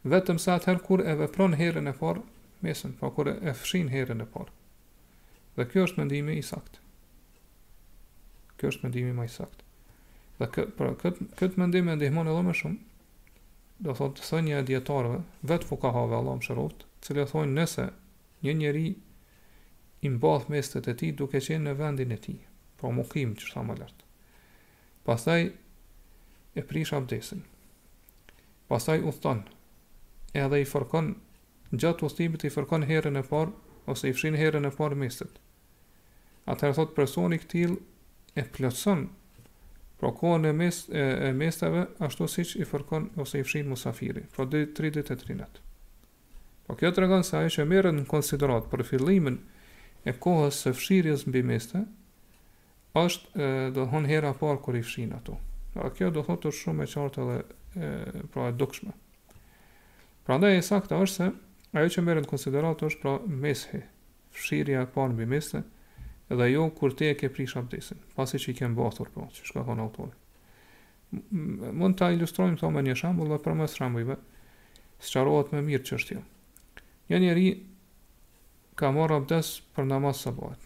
[0.09, 2.21] vetëm sa të herë kur e vepron herën e parë
[2.65, 4.53] mesën, pa po kur e fshin herën e parë.
[5.57, 6.77] Dhe kjo është mendimi i sakt.
[8.61, 9.61] Kjo është mendimi ma i sakt.
[10.41, 12.77] Dhe kë, pra, këtë kët mendimi e ndihmon edhe me shumë,
[13.81, 17.89] do thotë thënja e djetarëve, vetë fukahave Allah më shëroft, cilë e thonë nëse
[18.45, 18.85] një njeri
[20.01, 22.33] i mbath mestet e ti duke qenë në vendin e ti,
[22.77, 24.05] pra po mukim që shta më lartë.
[25.05, 25.41] Pasaj
[26.57, 27.43] e prish abdesin.
[28.71, 29.45] Pasaj u thtonë,
[30.41, 31.13] edhe i fërkon,
[31.71, 33.53] gjatë ustimit i fërkon herën e parë,
[33.89, 35.33] ose i fshin herën e parë mestet.
[36.49, 37.75] Atëherë thot personi këtil
[38.41, 39.05] e plotson
[40.01, 44.23] pro kohën e, mes, e, e ashtu si që i fërkon ose i fshin musafiri,
[44.33, 45.61] 3, dhe 3, natë.
[46.65, 49.59] Po kjo të regon se ajo që merën në konsiderat për fillimin e
[50.05, 51.83] e kohës së fshirjes mbi meste,
[52.97, 55.37] është do thon hera parë kur i fshin ato.
[55.71, 58.91] Pra kjo do thotë shumë e qartë edhe e, pra e dukshme.
[60.27, 61.29] Prandaj e saktë është se
[61.79, 63.13] ajo që merret në konsiderat është pra
[63.45, 63.83] meshe,
[64.35, 65.61] fshirja e parë mbi meste,
[66.31, 69.47] edhe jo kur ti e ke prish abdesin, pasi që i ke mbathur pra, që
[69.47, 70.17] shka thonë autori.
[71.35, 74.19] Mund ta ilustrojmë thonë me një shambull dhe për mes shambullive,
[75.03, 76.21] së më me mirë që është
[77.11, 77.47] Një njeri
[78.79, 80.59] ka marrë abdes për namaz sabat.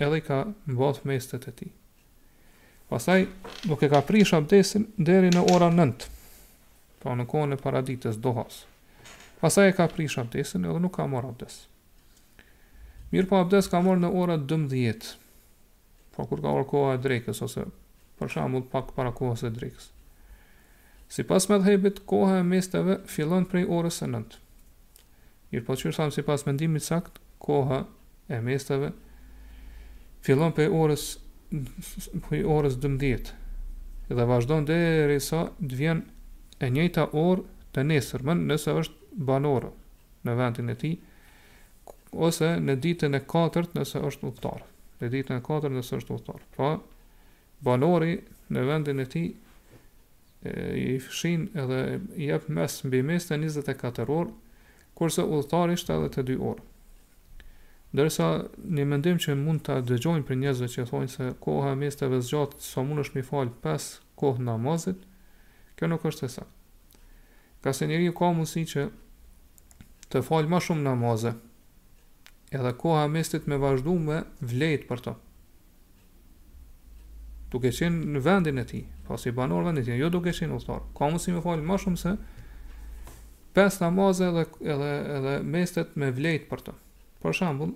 [0.00, 1.72] Edhe ka mbath mestet e tij.
[2.90, 3.26] Pastaj,
[3.66, 6.04] duke ka prish abdesin deri në orën 9,
[7.02, 8.60] pa në kohën e paradites dohas.
[9.40, 11.64] Pastaj e ka prish abdesin edhe nuk ka marrë abdes.
[13.12, 15.10] Mirë po abdes ka marrë në orën 12.
[16.14, 17.66] Po kur ka orë koha e drekës, ose
[18.16, 19.90] për shambull pak para kohës se drejkës.
[21.12, 24.40] Si pas me dhejbit, koha e mesteve fillon prej orës e nëndë.
[25.52, 27.84] Mirë po qërë samë, si pas mendimit sakt, koha
[28.28, 28.90] e mesteve
[30.26, 31.04] fillon pe orës
[32.26, 33.32] pe orës 12
[34.10, 36.00] dhe vazhdon deri sa të vjen
[36.62, 37.44] e njëjta orë
[37.76, 39.70] të nesërmën nëse është banorë
[40.26, 40.96] në vendin e tij
[42.26, 44.62] ose në ditën e katërt nëse është udhëtar.
[45.00, 46.44] Në ditën e katërt nëse është udhëtar.
[46.56, 46.70] Pra
[47.66, 48.16] banori
[48.54, 49.28] në vendin e tij
[50.86, 51.78] i fshin edhe
[52.16, 54.32] i jep mes mbi mes të 24 orë,
[54.96, 56.64] kurse udhëtari është edhe të 2 orë.
[57.96, 58.24] Ndërsa
[58.76, 62.08] një mendojmë që mund të dëgjojnë për njëzve që thonjë se koha e mjës sa
[62.68, 63.86] so mund është mi falë pes
[64.20, 64.98] kohë namazit,
[65.80, 66.44] kjo nuk është e sa.
[67.64, 68.84] Ka se njëri ka mundësi që
[70.12, 71.32] të falë ma shumë namazë,
[72.58, 73.14] edhe koha e
[73.46, 74.18] me vazhdu me
[74.52, 75.16] vlejt për to.
[77.52, 80.52] Duke qenë në vendin e ti, pas i banor vendin e ti, jo duke qenë
[80.58, 80.84] ullëtar.
[80.92, 82.12] Ka mundësi me falë ma shumë se
[83.56, 86.76] pes namazë edhe, edhe, edhe mjës me vlejt për to.
[87.24, 87.72] Për shambull,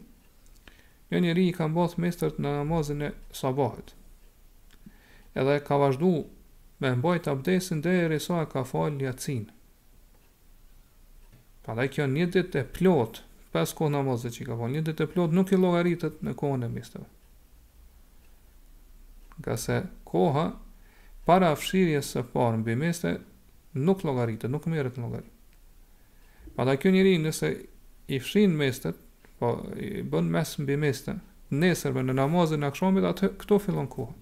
[1.11, 3.95] një jo njeri i ka mbath mestert në namazin e sabahet,
[5.35, 6.09] Edhe ka vazhdu
[6.83, 9.45] me mbajt abdesin dhe e risa e ka falë jacin.
[11.63, 13.21] Pa dhe kjo një dit e plot,
[13.55, 16.35] pes kohë namazit që i ka falë, një dit e plot nuk i logaritet në
[16.39, 17.07] kohën e mestert.
[19.39, 19.79] Nga se
[20.11, 20.47] koha,
[21.27, 23.15] para afshirjes së parë në bimeste,
[23.87, 26.55] nuk logaritet, nuk meret në logaritet.
[26.57, 27.55] Pa dhe kjo njeri nëse
[28.11, 28.99] i fshin mestert,
[29.41, 31.19] po i bën mes mbi mesën,
[31.55, 34.13] nesër nesër në namazën e akşamit atë këto fillon kohë.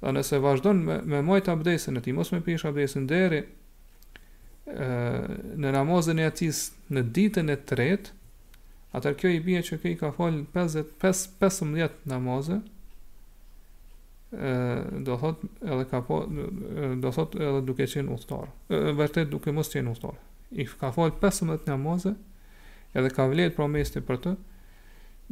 [0.00, 3.40] dhe nëse vazhdon me me mojt abdesin e ti mos me pish abdesin deri
[5.62, 6.60] në namazën e atis
[6.94, 8.12] në ditën e tretë
[8.98, 10.92] atë kjo i bie që kë i ka fal 50
[11.42, 12.60] 15 namazë
[14.32, 16.20] ë do thot edhe ka po
[17.02, 18.46] do thot edhe duke qenë udhtor
[19.02, 20.14] vërtet duke mos qenë udhtor
[20.62, 22.14] i ka fal 15 namazë
[22.96, 24.32] edhe ka vlerë promesti për të,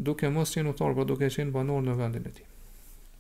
[0.09, 2.49] duke mos qenë autor, por duke qenë banor në vendin e tij.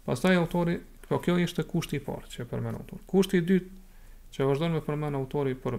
[0.06, 3.02] Pastaj autori, po kjo ishte kushti i parë që përmend autori.
[3.10, 5.78] Kushti i dytë që vazhdon me përmend autori për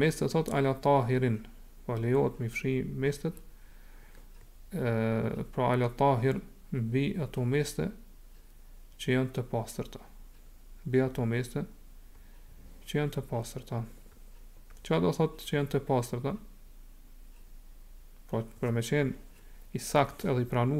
[0.00, 1.40] mes të thot ala tahirin,
[1.86, 3.40] po lejohet mi fshi mestet,
[4.72, 6.38] ë pra ala tahir
[7.22, 7.88] ato meste
[9.02, 10.04] që janë të pastërta.
[10.84, 11.64] Bi ato meste
[12.88, 13.82] që janë të pastërta.
[14.82, 16.32] Çfarë do thotë që janë të pastërta?
[18.32, 20.78] Po për me qenë i sakt edhe i për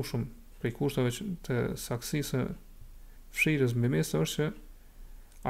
[0.63, 1.11] i kushtëve
[1.45, 2.41] të saksisë
[3.35, 4.47] fshirës me mesë është që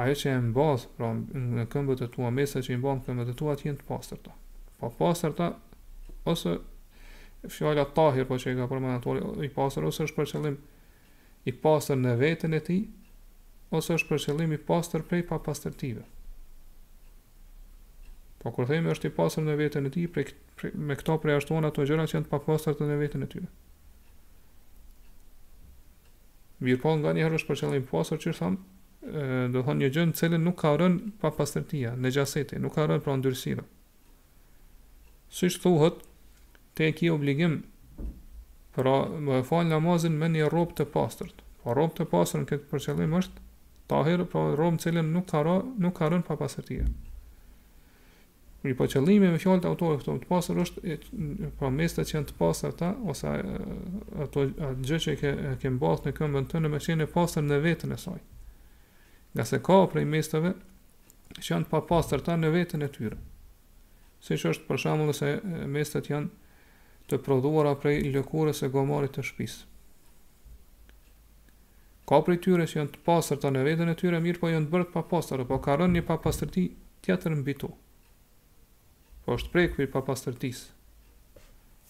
[0.03, 1.11] ajo që e mbazë pra
[1.53, 3.85] në këmbët e tua mesë që i mbazë në këmbët e tua të jenë të
[3.91, 4.33] pasër ta.
[4.79, 5.51] Po pasër ta
[6.33, 6.55] ose
[7.53, 12.01] fjallat tahir po që i ka përmanatuar i pasër ose është për qëllim i pasër
[12.01, 12.79] në vetën e ti
[13.77, 16.07] ose është për qëllim i pasër prej pa pasërtive.
[18.43, 20.25] Po kur themi është i pasur në veten e tij, prej
[20.59, 23.47] pre, me këto prej ashtuan ato gjëra që janë të papastër në veten e tyre.
[26.63, 28.63] Mirë po nga herë është për qëllim pasur që thamë,
[29.55, 33.03] do thonë një gjënë cilën nuk ka rënë pa pastërtia, në gjaseti, nuk ka rënë
[33.07, 33.63] pra ndyrësive.
[35.37, 36.03] Si që thuhët,
[36.79, 37.57] te ki obligim,
[38.75, 38.91] për
[39.27, 41.43] më e falë namazin me një rrobë të pastërt.
[41.63, 43.47] Po rrobë të pastërt në këtë për qëllim është,
[43.87, 44.03] po
[44.35, 46.87] pra robë cilën nuk ka rënë, nuk ka rënë pa pastërtia.
[48.63, 50.95] Mirë po qëllimi me fjallë të autorë po të pasër është
[51.59, 53.31] pra mesta që janë të pasër ta ose
[54.25, 54.45] ato
[54.87, 55.31] gjë që ke,
[55.63, 58.21] ke mbath në këmbën të në me qene pasër në vetën e saj.
[59.35, 60.53] Nga se ka prej mestave
[61.41, 63.19] që janë pa pasur ta në vetën e tyre.
[64.23, 65.33] Se që është përshamu dhe se
[65.75, 69.67] mestat janë të prodhuara prej lëkurës e gomarit të shpisë.
[72.07, 74.71] Ka prej tyre që janë të pasër ta në vetën e tyre, mirë po janë
[74.71, 76.69] të pa pasur, po ka rënë një pa pasërti
[77.03, 77.79] tjetër mbitohë
[79.25, 80.63] po është prej kuj pa pastërtis.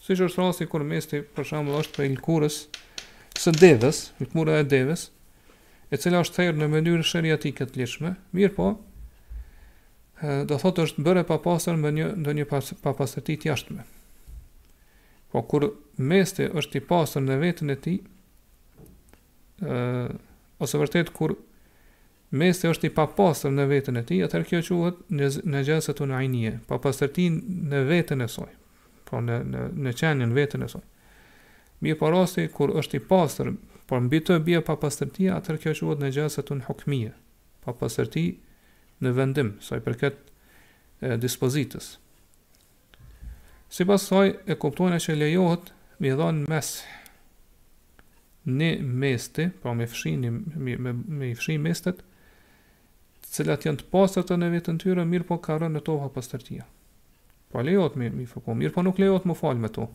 [0.03, 2.57] Si që është rasti kur mesti, për shambull, është prej lëkurës
[3.43, 5.07] së devës, lëkurë e devës,
[5.93, 8.67] e cila është thejrë në mënyrë këtë lishme, mirë po,
[10.47, 13.85] do thotë është bërë e papastër me një ndë një të jashtëme.
[15.33, 17.95] Po kur meste është i pastër në vetën e ti,
[19.63, 19.77] ë
[20.63, 21.33] ose vërtet kur
[22.33, 26.53] mesi është i papastër në veten e tij, atëherë kjo quhet në gjasa unë ainie,
[26.69, 27.27] papastërti
[27.69, 28.49] në veten e saj.
[29.07, 30.81] Po në në në qenien e veten e saj.
[31.85, 33.51] Mirë po rasti kur është i pastër,
[33.89, 37.11] por mbi të bie papastërtia, atëherë kjo quhet në gjasa unë hukmie,
[37.67, 38.25] papastërti
[39.03, 41.91] në vendim, sa i përket e, dispozitës.
[43.73, 45.69] Si pas soj, e kuptojnë që lejohet
[46.01, 46.73] me dhonë mes
[48.53, 52.01] në mesti, pra me fshin me, me, me fshin mestet
[53.33, 56.67] cilat janë të pastër të në vetën tyre, mirë po ka rënë në toha pastërtia.
[57.51, 59.87] Po lejot me mi fëko, mirë po nuk lejot më falë me to.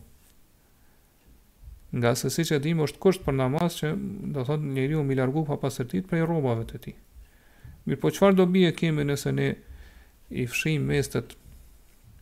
[1.95, 3.93] Nga se si që dimë është kështë për namaz që
[4.35, 6.93] do thotë njeri u mi largu pa pastërtit prej robave të ti.
[7.87, 9.47] Mirë po qëfar do bie kemi nëse ne
[10.29, 11.33] i fshim mestet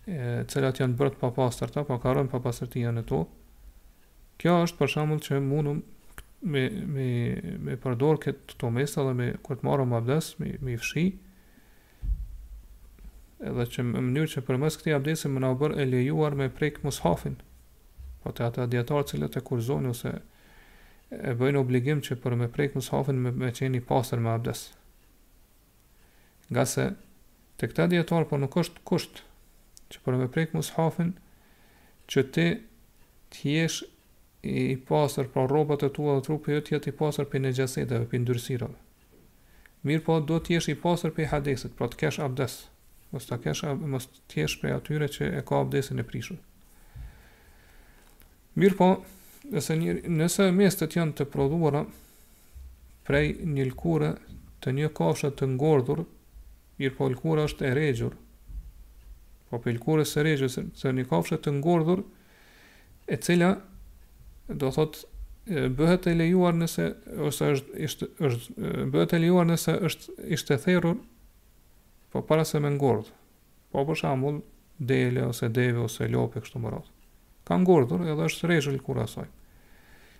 [0.06, 3.26] e, cilat janë bërt pa pastërta, pa po ka rënë pa pastërtia në to,
[4.40, 5.84] kjo është për shambull që mundëm
[6.39, 7.10] me me
[7.63, 11.08] me përdor këtë to mesa dhe me kur të marrëm abdes me me fshi
[13.41, 16.47] edhe që në mënyrë që përmes këtij abdesi më na u bër e lejuar me
[16.54, 17.38] prek mushafin
[18.23, 20.13] po te ata dietar të cilët e kurzoni, ose
[21.10, 24.67] e bëjnë obligim që për me prek mushafin me, me qeni pasër me abdes
[26.52, 26.91] nga se
[27.58, 29.23] të këta djetarë po nuk është kusht
[29.91, 31.13] që për me prek mushafin
[32.10, 32.47] që ti
[33.34, 33.82] t'jesh
[34.43, 38.21] i, pasër pra robët e tua dhe trupi jo tjetë i pasër për nëgjasetet për
[38.21, 38.76] ndyrësirave.
[39.88, 42.60] Mirë po, do t'jesh i pasër për hadesit, pra t'kesh abdes,
[43.12, 46.38] mos t'kesh mos t'jesh për atyre që e ka abdesin e prishur.
[48.58, 48.89] Mirë po,
[49.54, 51.82] nëse, një, nëse mes të t'jan të prodhuara
[53.08, 54.12] prej një lkure
[54.62, 56.04] të një kafshë të ngordhur,
[56.82, 58.13] mirë po lkura është e regjur,
[59.50, 62.02] po për lkure së regjur, se, një kafshë të ngordhur,
[63.08, 63.54] e cila
[64.48, 65.06] do thot
[65.76, 66.88] bëhet e lejuar nëse
[67.24, 70.98] ose është ishte, është bëhet e lejuar nëse është ishte therrur
[72.12, 73.12] po para se me ngordh
[73.72, 74.42] po për shembull
[74.80, 76.92] dele ose deve ose lopë kështu më radh
[77.48, 79.28] ka ngordhur edhe është rreshull kur asoj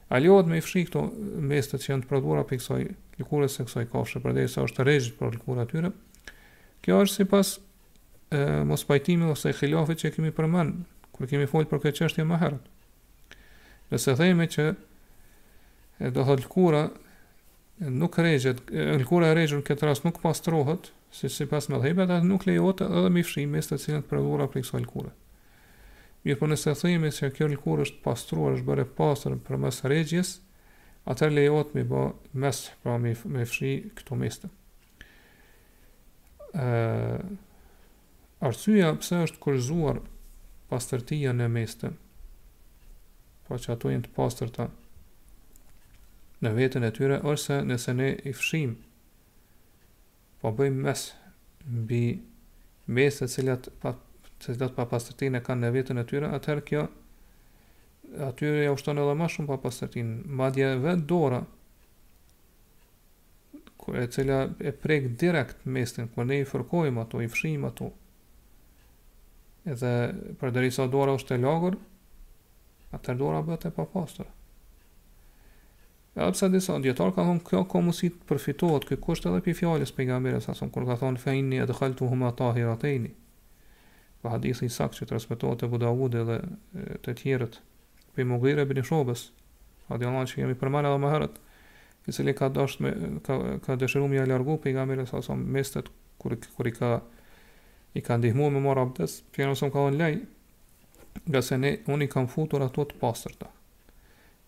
[0.08, 1.04] a lejohet me i fshi këto
[1.52, 2.82] mes të çën të prodhuara pikë kësaj
[3.22, 5.92] lëkurës së kësaj kafshë përderisa është rreshull për lëkurën atyre
[6.84, 7.56] kjo është sipas
[8.68, 10.84] mos pajtimi ose xhilofit që kemi përmend
[11.16, 12.74] kur kemi folur për këtë çështje më herët
[13.92, 14.64] Nëse themi që
[15.98, 16.82] e do thotë lëkura
[18.02, 18.60] nuk rregjet,
[19.00, 23.12] lëkura e rregjur këtë rast nuk pastrohet, si sipas me dhejbet, atë nuk lejohet edhe
[23.16, 25.14] me fshim mes të cilat prodhura për këtë lëkurë.
[26.26, 30.34] Mirë, por nëse themi se kjo lëkurë është pastruar, është bërë pastër përmes rregjes,
[31.08, 32.02] atë lejohet me bë
[32.44, 33.46] mes pra me me
[34.02, 34.42] këto mes.
[36.54, 37.22] ë
[38.48, 39.98] Arsyeja pse është kërzuar
[40.70, 41.90] pastërtia në mes të
[43.48, 44.66] pra që ato jenë të pastër ta
[46.44, 48.76] në vetën e tyre, ose nëse ne i fshim,
[50.42, 51.06] po bëjmë mes,
[51.90, 52.02] bi
[52.96, 53.96] mes të cilat pa,
[54.44, 56.84] të cilat pa pastërtin kanë në vetën e tyre, atëherë kjo,
[58.28, 61.42] atyre ja ushton edhe ma shumë pa në madje vetë dora,
[63.98, 67.88] e cila e prek direkt mesin, kër ne i fërkojmë ato, i fshim ato,
[69.72, 69.94] edhe
[70.42, 71.78] për dërisa dora është e lagër,
[72.96, 74.28] atë dora bëhet e papastër.
[76.18, 79.54] Edhe pse disa dietar ka thon kjo ka mundësi të përfitohet ky kusht edhe pe
[79.58, 83.12] fjalës pejgamberes sa son kur ka thon fa inni adkhaltu huma tahiratayn.
[84.24, 86.40] Pa hadithi i saktë që transmetohet te Budaud edhe
[87.06, 87.60] të tjerët
[88.18, 89.28] pe Mughira ibn Shobes,
[89.92, 91.36] dhe Allah që jemi përmendur edhe më herët,
[92.08, 96.34] i cili ka dashur me ka ka dëshiruar mi alargu pejgamberes sa son mestet kur
[96.56, 96.90] kur i ka
[97.94, 100.16] i ka ndihmuar me marrë abdes, pjesëson ka thonë lej,
[101.26, 103.50] nga se ne unë i kam futur ato të pastërta.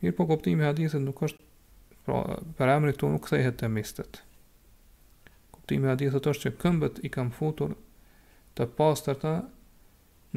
[0.02, 2.20] Mirë po kuptimi i hadithit nuk është pra
[2.58, 4.22] për emrin tu nuk kthehet te mistet.
[5.54, 7.74] Kuptimi i hadithit është që këmbët i kam futur
[8.60, 9.34] të pastërta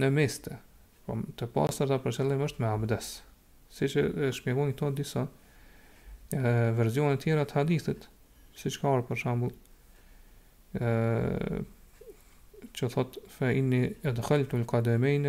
[0.01, 0.57] në miste.
[1.07, 3.13] Po të pastërta për qëllim është me abdes.
[3.73, 5.27] Siç e shpjegon këto disa
[6.31, 8.07] e, versione tjera të hadithit,
[8.61, 9.53] siç ka për shembull
[10.77, 11.71] ë
[12.77, 15.27] që thot fa inni al-qadamayn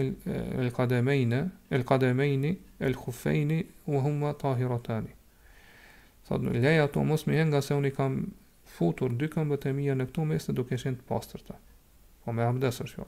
[0.63, 1.33] al-qadamayn
[1.79, 2.51] l'kademejni
[2.93, 3.57] l'kufejni
[3.91, 5.11] u humma tahiratani
[6.29, 8.17] thot leja to mos me nga se unë i kam
[8.77, 11.55] futur dy këmbët e mija në këtu mes të duke shenë të pastërta.
[12.23, 13.07] po me abdesër që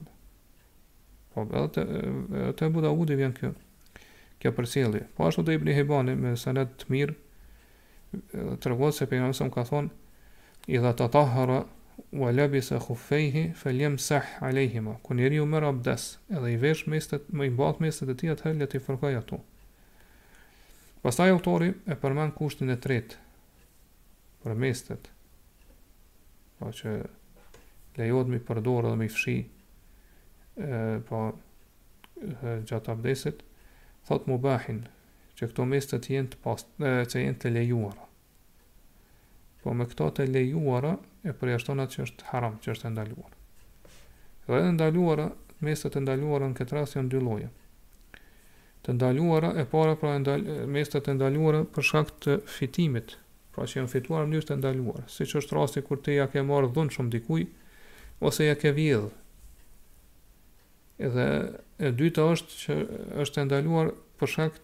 [1.34, 3.54] po edhe të edhe të buda udi vjen kjo
[4.44, 5.02] kjo përseli.
[5.16, 9.90] po ashtu do i bëni hebani me sanet të mirë të se pejnëm ka thonë
[10.68, 11.64] i dhe të tahara
[12.12, 17.54] wa labisa khuffaihi falyamsah alayhima kun yuri umar abdas edhe i vesh mesat më i
[17.56, 19.40] mbath mestet e tij atë i fërkaj ato
[21.06, 23.20] pastaj autori e përmend kushtin e tretë
[24.44, 25.08] për mestet,
[26.60, 26.92] pa po që
[27.98, 29.38] lejohet mi përdorë dhe mi fshi
[30.56, 31.22] pa po,
[32.70, 33.40] gjatë abdesit
[34.08, 34.84] thot mu bahin
[35.40, 38.06] që këto mestet jenë të, e, që jenë të lejuara
[39.64, 40.94] po me këto të lejuara
[41.26, 43.34] e përjashton atë që është haram, që është ndaluar.
[44.46, 45.26] Dhe ndaluara,
[45.66, 47.48] mesat të ndaluara në këtë rast janë dy lloje.
[48.86, 50.44] Të ndaluara e para pra ndal,
[50.76, 53.16] mesat të ndaluara për shkak të fitimit,
[53.56, 56.44] pra që janë fituar në mënyrë të ndaluar, siç është rasti kur ti ja ke
[56.46, 59.10] marrë dhunë shumë dikujt ose ja ke vjedhë.
[61.10, 61.26] Edhe
[61.82, 62.78] e dyta është që
[63.26, 64.62] është ndaluar për shkak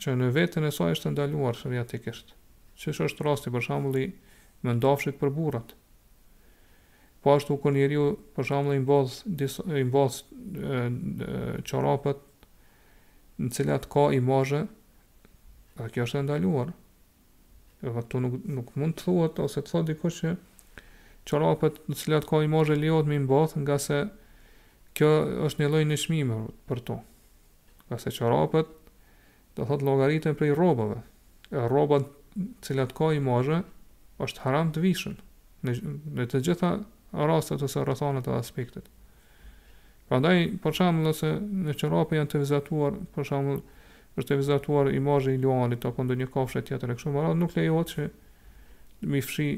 [0.00, 2.16] që në veten e saj është ndaluar shërbimi
[2.74, 4.06] Siç është rasti për shembulli,
[4.64, 5.74] me ndafshit për burrat.
[7.20, 8.06] Po ashtu kur njeriu
[8.36, 10.18] për shembull i mbos imbos, i mbos
[11.64, 12.00] në
[13.44, 14.62] të cilat ka imazhe,
[15.76, 16.72] pra kjo është ndaluar.
[17.84, 20.34] Edhe ato nuk nuk mund të thuhet ose të thotë dikush që
[21.28, 23.98] çorapët në të cilat ka imazhe lejohet me mbos, nga se
[24.94, 25.10] kjo
[25.48, 26.38] është një lloj nënshmimi
[26.68, 27.00] për to.
[27.88, 28.70] Nga se çorapat
[29.56, 31.02] do thot llogaritën për rrobave.
[31.52, 32.06] Rrobat
[32.36, 33.62] të cilat ka imazhe
[34.22, 35.16] është haram të vishën
[35.64, 35.74] në,
[36.18, 36.72] në të gjitha
[37.26, 38.86] rastet ose rrethonat e aspektet.
[40.10, 41.30] Prandaj, për shembull, nëse
[41.64, 43.60] në çorape janë të vizatuar, për shembull,
[44.18, 47.94] është të vizatuar imazhi i Luanit apo ndonjë kafshë tjetër e kështu me nuk lejohet
[47.94, 48.04] që
[49.00, 49.48] të mi fshi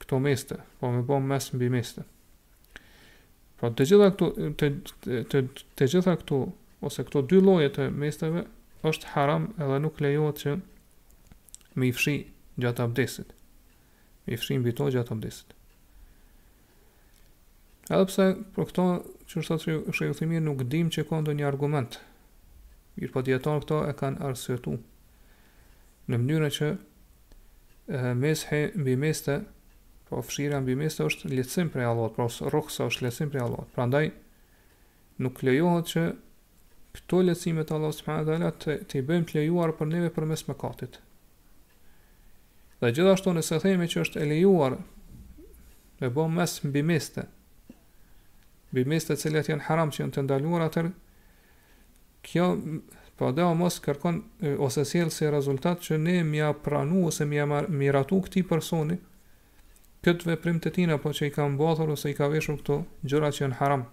[0.00, 2.06] këto meste, po me bëm mes mbi meste.
[3.60, 4.70] Pra të gjitha këto të
[5.04, 5.42] të të,
[5.80, 6.42] të gjitha këto
[6.86, 8.46] ose këto dy lloje të mesteve
[8.86, 10.56] është haram edhe nuk lejohet që
[11.80, 12.16] mi fshi
[12.62, 13.35] gjatë abdesit
[14.26, 15.52] i fshim bito gjatë abdesit.
[17.86, 18.86] Edhepse, për këto,
[19.30, 22.00] që është të shrejë të nuk dim që kondo një argument,
[22.98, 24.74] mirë po djetarë këto e kanë arsëtu,
[26.10, 29.38] në mënyrën që e, meshe mbi meste,
[30.10, 33.40] po fshira mbi meste është lecim për e allot, pra së rokhësa është lecim për
[33.42, 34.06] e allot, pra ndaj
[35.24, 36.06] nuk lejohet që
[36.98, 40.46] këto lecimet të së përmën allot të i bëjmë të lejuar për neve për mes
[42.80, 44.74] Dhe gjithashtu nëse themi që është e lejuar
[46.00, 47.22] me bë mes mbi meste,
[48.70, 50.82] mbi të cilat janë haram që janë të ndaluar atë,
[52.28, 52.48] kjo
[53.16, 54.18] po do mos kërkon
[54.68, 58.98] ose sjell si rezultat që ne mja ia pranu ose mja ia miratu këtij personi
[60.04, 62.76] këtë veprim të tina, po që i ka mbathur ose i ka veshur këto
[63.08, 63.86] gjëra që janë haram.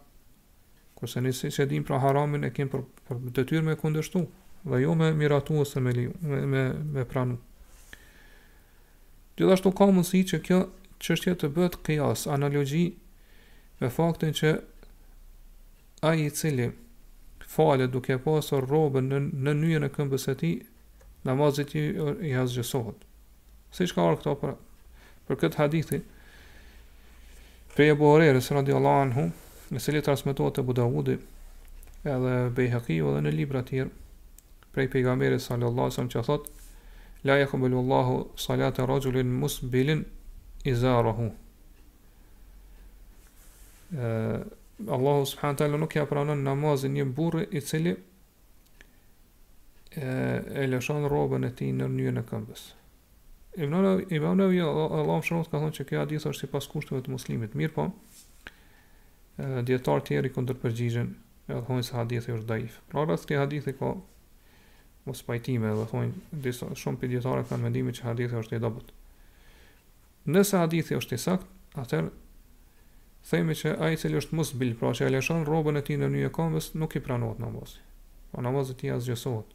[1.00, 4.28] Kurse ne si që dim pra haramin e kem për, për me kundështu,
[4.68, 6.64] dhe jo me miratu ose me, me, me,
[6.98, 7.40] me pranu.
[9.40, 10.58] Gjithashtu ka mundësi që kjo
[11.04, 12.82] çështje të bëhet kjas, analogji
[13.82, 14.52] me faktin që
[16.06, 16.68] ai i cili
[17.56, 20.54] falet duke pasur rrobën në në nyjen e këmbës së tij,
[21.28, 21.86] namazit i,
[22.30, 23.00] i azgjësohet.
[23.74, 24.54] Si që ka orë këto për,
[25.28, 26.00] për këtë hadithi,
[27.74, 29.26] për e buharerës, radiallahu anhu,
[29.74, 31.18] në sili transmitohet e Budahudi,
[32.06, 33.96] edhe Bejhekiu edhe në libra të tjerë,
[34.78, 36.63] prej pejgamberit sallallahu wasallam që thotë,
[37.24, 40.06] la yaqbalu Allahu salata rajulin musbilin
[40.66, 41.32] izarahu.
[43.92, 44.48] Ë
[44.96, 47.94] Allahu subhanahu taala nuk ja pranon namazin një burri i cili
[49.96, 52.64] e lëshon rrobën e tij në mënyrën e këmbës.
[53.64, 57.14] Ibn e Ibn Abi Allahu shoqët ka thonë se kjo hadith është sipas kushteve të
[57.14, 57.54] muslimit.
[57.54, 57.88] Mirë po,
[59.70, 61.14] dietar tjerë i kundërpërgjigjen,
[61.54, 62.80] e thonë se hadithi është daif.
[62.90, 63.94] Pra rast që hadithi ka
[65.08, 68.92] mos pajtime dhe thonë disa shumë për kanë mendimin që hadithi është i dobut.
[70.34, 71.48] Nëse hadithi është i sakt,
[71.84, 72.08] atër
[73.30, 76.08] themi që i cili është mos bil, pra që e leshon robën e ti në
[76.14, 77.80] një e kamës, nuk i pranohet namazi.
[77.82, 78.32] mosi.
[78.32, 79.52] Po namazi ti as gjësohet.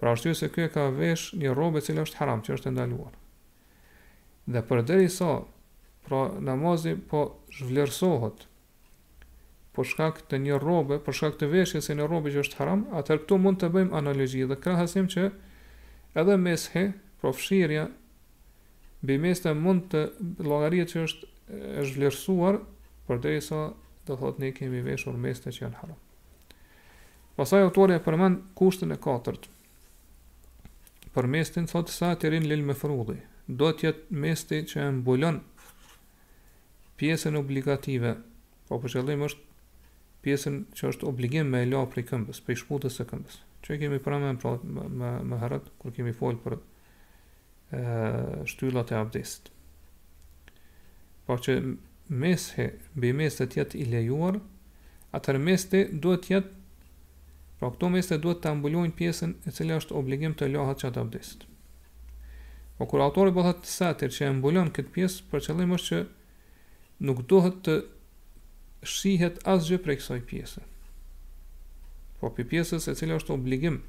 [0.00, 2.68] Pra është ju se kjo e ka vesh një robë cila është haram, që është
[2.72, 3.12] endaluar.
[4.46, 5.40] Dhe për deri sa,
[6.06, 7.22] pra namazi po
[7.58, 8.48] zhvlerësohet,
[9.76, 12.84] për shkak të një robe, për shkak të veshjes së një robe që është haram,
[12.98, 15.28] atë këtu mund të bëjmë analogji dhe krahasim që
[16.20, 16.86] edhe meshe,
[17.22, 17.84] profshirja
[19.02, 20.02] mbi mes mund të
[20.44, 21.28] llogaritë që është
[21.82, 22.58] është vlerësuar
[23.08, 23.60] përderisa
[24.06, 25.96] do thotë ne kemi veshur mes të që janë haram.
[27.38, 29.46] Pasaj autori përmend kushtin e katërt.
[31.14, 32.74] Për mestin thotë sa të rin lil me
[33.60, 35.40] do të jetë mesti që e mbulon
[37.00, 38.12] pjesën obligative,
[38.68, 39.48] po për qëllim është
[40.22, 43.38] pjesën që është obligim me la prej këmbës, prej shputës së këmbës.
[43.64, 46.56] Që kemi pranë pra, më pra, më, më herët kur kemi fol për
[47.76, 49.50] ë shtyllat e abdestit.
[51.28, 51.58] Po që
[52.24, 52.66] meshe,
[52.96, 54.40] mbi mes të jetë i lejuar,
[55.16, 56.56] atër meste duhet jetë,
[57.60, 61.02] pra këto meste duhet të ambullojnë pjesën e cilë është obligim të lahet që atë
[61.04, 61.46] abdestit.
[62.78, 66.04] Po kur autori bëthat po satir që e këtë pjesë, për qëllim është që
[67.08, 67.78] nuk duhet të
[68.86, 70.62] shihet asgjë prej kësaj pjese.
[72.20, 73.80] Po për pjesës e cila është obligim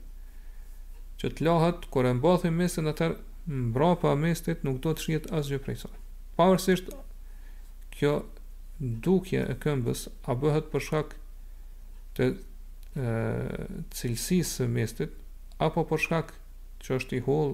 [1.22, 3.12] që të lahat kur e mbathë mesin atë
[3.52, 5.96] mbrapa mesit nuk do të shihet asgjë prej saj.
[6.38, 6.92] Pavarësisht
[7.96, 8.14] kjo
[9.06, 11.16] dukje e këmbës a bëhet për shkak
[12.18, 12.38] të e,
[12.98, 15.16] cilësisë së mestit
[15.62, 16.34] apo për shkak
[16.82, 17.54] që është i hol,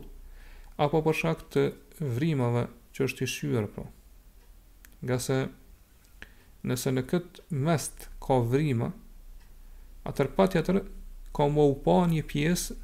[0.80, 1.66] apo për shkak të
[2.00, 3.90] vrimave që është i shyer po.
[5.06, 5.42] Nga se
[6.66, 8.88] nëse në këtë mest ka vrimë,
[10.10, 10.80] atëherë pa tjetër
[11.38, 12.78] ka më u pa një piesë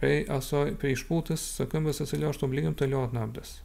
[0.00, 3.56] prej, asoj, prej shputës së këmbës e cilë është obligim të lehat në abdes.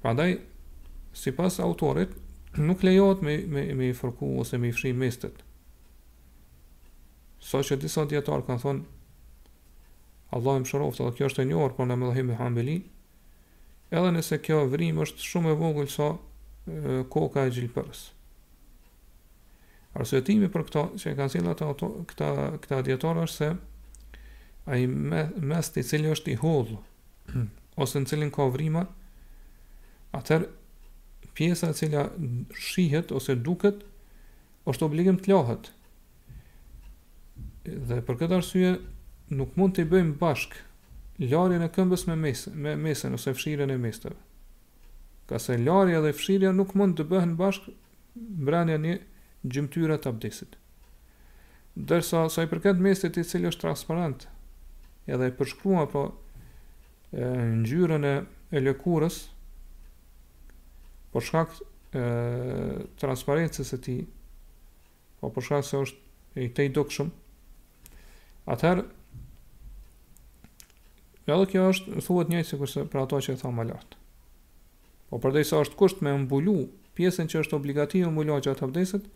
[0.00, 2.12] Pra sipas si pas autorit,
[2.56, 5.42] nuk lejohet me, me, me i fërku ose me i fshi mestet.
[7.40, 8.82] Sa që disa djetarë kanë thonë,
[10.30, 12.76] Allah më shëroft, edhe kjo është e njërë, por në më e hambeli,
[13.90, 16.08] edhe nëse kjo vrim është shumë e vogël sa so
[17.12, 18.02] koka e gjilpërës.
[20.00, 22.28] Arsëtimi për këto, që e kanë cilat ato, këta,
[22.62, 23.50] këta djetarë është se,
[24.70, 26.78] a i me, mes të cilë është i hodhë,
[27.82, 28.84] ose në cilin ka vrima,
[30.14, 30.46] atër
[31.34, 32.04] pjesa e cila
[32.54, 33.82] shihet ose duket,
[34.70, 35.70] është obligim të lahët.
[37.66, 38.74] Dhe për këtë arsye,
[39.34, 40.66] nuk mund të i bëjmë bashkë
[41.20, 42.14] larjen e këmbës me,
[42.64, 44.16] me mesen ose fshiren e mesteve
[45.30, 47.72] ka se larja dhe fshirja nuk mund të bëhen bashkë
[48.18, 48.94] mbrenja një
[49.54, 50.56] gjymtyra të abdesit.
[51.86, 54.26] Dërsa, sa i përket mesit i cilë është transparent,
[55.06, 56.02] edhe i përshkrua po
[57.12, 58.14] në gjyren e,
[58.58, 59.20] e lëkurës,
[61.14, 61.54] për shkak
[63.00, 63.96] transparentës e ti,
[65.22, 67.08] po për shkak se është i te i dukshëm,
[68.50, 68.84] atëherë,
[71.30, 73.99] edhe kjo është, thuhet njëjtë, si kërse për ato që e tha më lartë.
[75.10, 76.52] Po përdej sa është kusht me mbulu
[76.98, 79.06] pjesën që është obligativë e mbulu gjatë abdesit,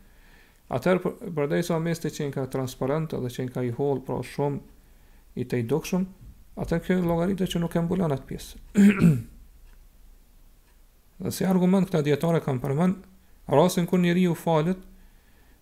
[0.75, 1.01] atër
[1.37, 4.61] përdej sa mes të qenë ka transparent dhe qenë ka i hol, pra shumë
[5.43, 6.09] i të i dokshëm,
[6.65, 8.65] atër kjo logaritë që nuk e mbulu atë pjesë.
[11.23, 12.97] dhe si argument këta djetare kam përmen,
[13.55, 14.83] rrasin kër njeri u falit,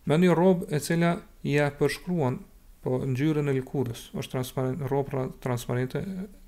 [0.08, 1.12] me një robë e cila
[1.46, 2.40] i e përshkruan
[2.82, 6.00] po ngjyrën e lëkurës, është transparent, robë transparente,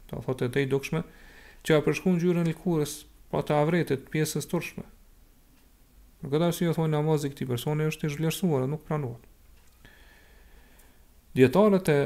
[0.08, 1.02] të thotë e dukshme,
[1.68, 2.96] që e përshkruan ngjyrën e lëkurës,
[3.34, 4.84] pa të avretit pjesës tërshme.
[6.22, 9.18] Në këtë arsi e thonë namazi këti personi është i zhvlerësuar nuk pranuar.
[11.34, 11.98] Djetarët e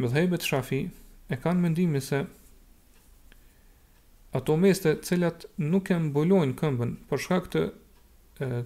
[0.00, 0.80] më dhejbet shafi
[1.32, 2.22] e kanë mendimi se
[4.40, 7.66] ato meste cilat nuk e mbulojnë këmbën për shkak të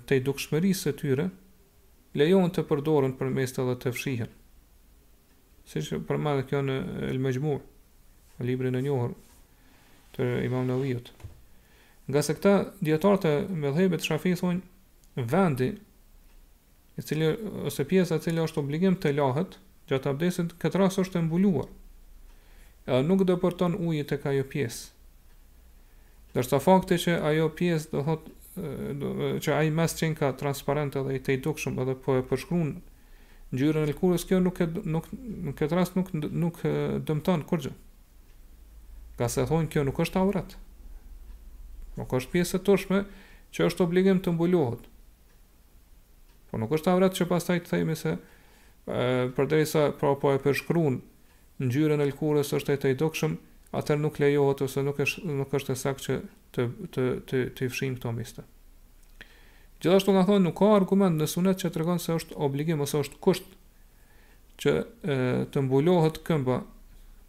[0.06, 1.24] të i dukshmerisë të tyre,
[2.16, 4.30] lejon të përdorën për meste dhe të fshihën.
[5.66, 6.78] Si që përmadhe kjo në
[7.10, 7.58] elmejgjmur,
[8.38, 9.18] në librin e njohër
[10.16, 11.15] të imam në vijët.
[12.06, 12.50] Nga se këta
[12.80, 13.32] djetarët e
[13.62, 15.72] me dhebet shafi thonë vendi,
[16.96, 17.32] i cili,
[17.66, 19.56] ose pjesa e cilë është obligim të lahët,
[19.90, 21.66] gjatë abdesit, këtë rasë është e mbuluar.
[22.86, 24.92] E nuk dhe përton ujit e ka jo pjesë.
[26.36, 28.34] Dërsa fakti që ajo pjesë dhe thotë,
[29.42, 32.70] që ai mes qenë ka transparent edhe i te i dukshëm edhe po e përshkruun
[33.52, 36.62] ngjyrën e kjo nuk e nuk në këtë rast nuk nuk
[37.10, 37.74] dëmton kurrë.
[39.18, 40.56] Ka se thonë kjo nuk është avret.
[41.96, 43.02] Nuk është pjesë e tushme
[43.56, 44.84] që është obligim të mbulohet.
[46.50, 48.12] Po nuk është avrat që pas taj të thejmë se
[49.36, 51.00] përderisa pra po e përshkruan
[51.64, 53.38] në e lkurës është e të i dokshëm,
[53.80, 56.18] atër nuk lejohet ose nuk është, nuk është e sak që
[56.54, 58.44] të, të, të, të i fshim këto mistë.
[59.80, 63.00] Gjithashtu nga thonë nuk ka argument në sunet që të regonë se është obligim ose
[63.04, 63.48] është kusht
[64.62, 64.72] që
[65.12, 65.16] e,
[65.52, 66.60] të mbulohet këmba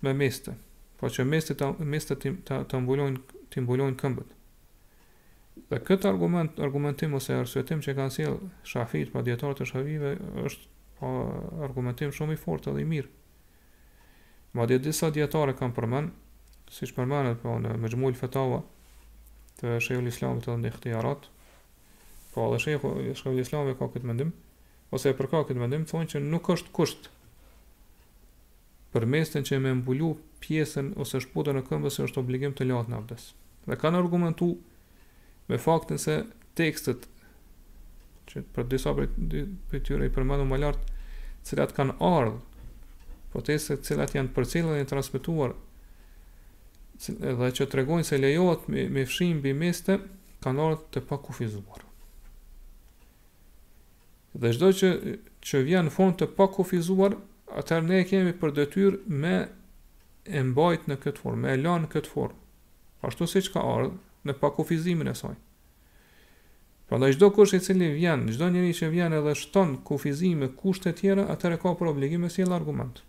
[0.06, 0.54] me mistë.
[1.00, 4.37] Po që mistë të, të, të, të mbulohet këmbët.
[5.70, 8.36] Dhe këtë argument, argumentim ose arsuetim që kanë sjell
[8.72, 10.12] shafit pa dietar të shafive
[10.48, 11.26] është pa po,
[11.68, 13.10] argumentim shumë i fortë dhe i mirë.
[14.58, 16.14] Ma dhe disa dietare kanë përmend,
[16.78, 18.62] siç përmendet po në Mejmul Fatawa
[19.60, 21.28] të Shehu Islamit të ndihmëtarat,
[22.34, 24.32] po edhe Shehu i Shehu Islamit ka këtë mendim,
[24.96, 27.12] ose për ka këtë mendim thonë se nuk është kusht
[28.96, 33.02] për mesën që më mbulu pjesën ose shputën e këmbës është obligim të latë në
[33.02, 33.30] abdes.
[33.68, 34.56] Dhe kanë argumentuar
[35.48, 36.24] me faktin se
[36.58, 37.08] tekstet
[38.28, 39.06] që për disa për,
[39.72, 40.96] për tyre i përmendu më lartë
[41.48, 42.38] cilat kanë ardhë
[43.32, 45.54] po tekste cilat janë për cilën e transmituar
[47.08, 49.98] dhe që tregojnë se lejot me, me fshim bi meste
[50.44, 51.86] kanë ardhë të pa kufizuar
[54.38, 54.90] dhe shdo që,
[55.48, 57.16] që vjen fond të pa kufizuar
[57.62, 59.38] atër ne kemi për detyr me
[60.28, 62.36] e mbajt në këtë formë, me e lanë në këtë formë.
[63.08, 63.94] Ashtu si që ka ardhë,
[64.28, 65.36] në pakufizimin e saj.
[66.88, 70.92] Prandaj çdo kush i cili vjen, çdo njeri që vjen edhe shton kufizim me kushte
[70.92, 73.02] të tjera, atëre ka për obligim të sjellë argument.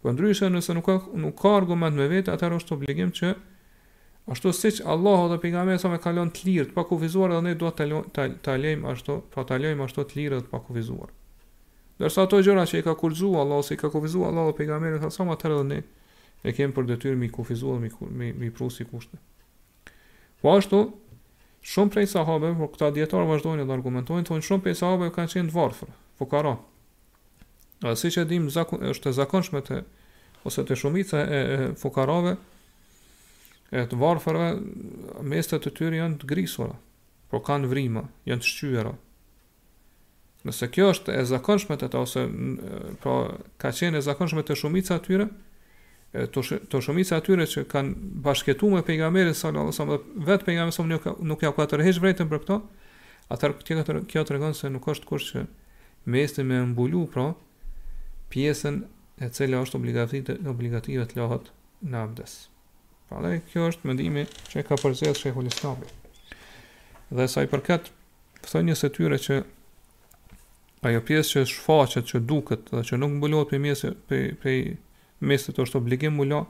[0.00, 3.34] Po ndryshe nëse nuk ka nuk ka argument me vetë, atëherë është obligim që
[4.32, 7.80] ashtu siç Allahu dhe pejgamberi sa më kalon të lirë, të pakufizuar dhe ne duhet
[8.16, 11.12] ta ta lejm ashtu, pra ta lejm ashtu të lirë dhe të pakufizuar.
[12.00, 15.28] Dërsa ato gjëra që i ka kurzuar Allahu si i ka kufizuar Allahu pejgamberin sa
[15.28, 15.82] më atëherë ne
[16.42, 19.20] e kemi për detyrë mi kufizuar mi mi, mi prusi kushtet.
[20.44, 20.78] Po ashtu
[21.64, 25.48] shumë prej sahabëve, po këta djetarë vazhdojnë dhe argumentojnë, thonë shumë prej sahabëve kanë qenë
[25.48, 26.52] të varfër, po kanë.
[27.96, 29.78] si që dim zakon, është e zakonshme të
[30.48, 32.34] ose të shumica e, e fukarave
[33.80, 34.50] e të varfërve
[35.32, 36.76] mestet të tyre janë të grisora,
[37.32, 38.92] por kanë vrimë, janë të shqyera.
[40.44, 42.28] Nëse kjo është e zakonshme të ta, ose
[43.00, 43.16] pra,
[43.60, 45.30] ka qenë e zakonshme të shumica të tyre,
[46.14, 51.10] të shumica atyre që kanë bashkëtu me pejgamberin sallallahu alajhi wasallam vetë pejgamberi sallallahu alajhi
[51.10, 52.58] wasallam nuk ja ka tërheq vërtetën për këto
[53.34, 55.42] atë kjo kjo tregon se nuk është kush që
[56.14, 57.26] me me mbulu pra
[58.30, 58.78] pjesën
[59.26, 61.50] e cila është obligative obligative të lahet
[61.82, 62.36] në abdes
[63.08, 65.90] pra dhe kjo është mendimi që ka përzier shehu listabi
[67.10, 67.90] dhe sa i përket
[68.46, 69.42] thonjës së tyre që
[70.84, 74.74] ajo pjesë që shfaqet që duket dhe që nuk mbulohet për mesë për për
[75.26, 76.42] mesit është obligim mula,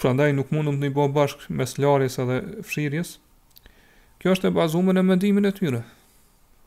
[0.00, 3.16] pra ndaj nuk mundëm të një bo bashkë mes larjes edhe fshirjes,
[4.20, 5.82] kjo është e bazume në mendimin e tyre.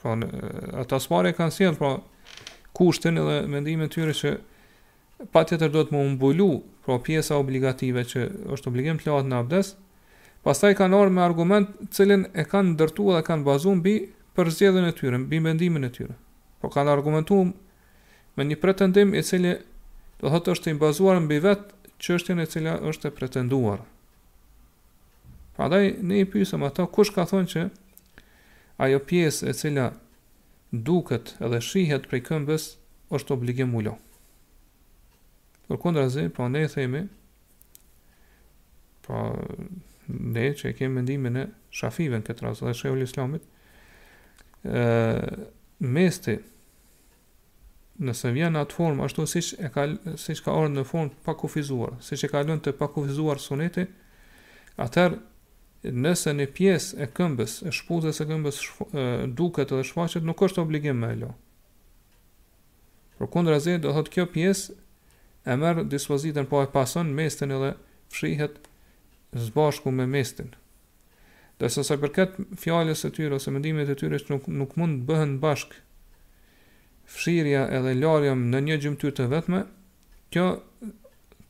[0.01, 0.29] Pra, në,
[0.83, 1.91] ata smare kanë sjellë, pra,
[2.77, 4.35] kushtin edhe mendimin e tyre që
[5.33, 6.49] pa tjetër do të më mbulu,
[6.85, 8.25] pra, pjesa obligative që
[8.55, 9.73] është obligim të lahat në abdes,
[10.45, 13.95] pastaj kanë orë me argument cilin e kanë ndërtu dhe kanë bazume bi
[14.37, 16.13] për zjedhën e tyre, bi mendimin e tyre.
[16.61, 17.41] Po kanë argumentu
[18.37, 19.57] me një pretendim e cilin
[20.21, 23.83] do thotë është i bazuar mbi vetë çështjen e cila është e pretenduar.
[25.57, 27.63] Prandaj daj, ne i pysëm ato, kush ka thonë që
[28.85, 29.87] ajo pjesë e cila
[30.71, 32.67] duket edhe shihet prej këmbës,
[33.15, 33.93] është obligim mullo.
[35.67, 37.05] Por kondra zi, po ne i themi,
[39.05, 39.23] pra
[40.13, 43.45] ne që e mendimin e shafive në këtë rast dhe shëhull islamit,
[44.67, 44.83] e,
[45.79, 46.35] mesti,
[48.05, 49.87] nëse vjen në atë formë ashtu siç e ka
[50.21, 53.87] siç ka ardhur në formë pa kufizuar, siç e ka lënë të pa kufizuar suneti,
[54.83, 55.17] atëherë
[56.05, 60.43] nëse në pjesë e këmbës, e shpuzës e këmbës shf, e, duket edhe shfaqet, nuk
[60.45, 61.31] është obligim me lo.
[63.17, 64.77] Por kundra do thotë kjo pjesë
[65.47, 67.73] e merr dispozitën pa po e pason mestin edhe
[68.13, 68.59] fshihet
[69.33, 70.53] së bashku me mestin.
[71.57, 75.07] Dhe sa sa përket fjales e tyre ose mendimet e tyre nuk, nuk mund të
[75.09, 75.86] bëhen bashkë
[77.07, 79.63] fshirja edhe larja në një gjymtyr të vetme,
[80.33, 80.47] kjo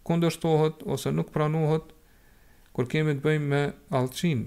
[0.08, 1.90] kundërshtohet ose nuk pranohet
[2.78, 3.62] kur kemi të bëjmë me
[3.98, 4.46] allçin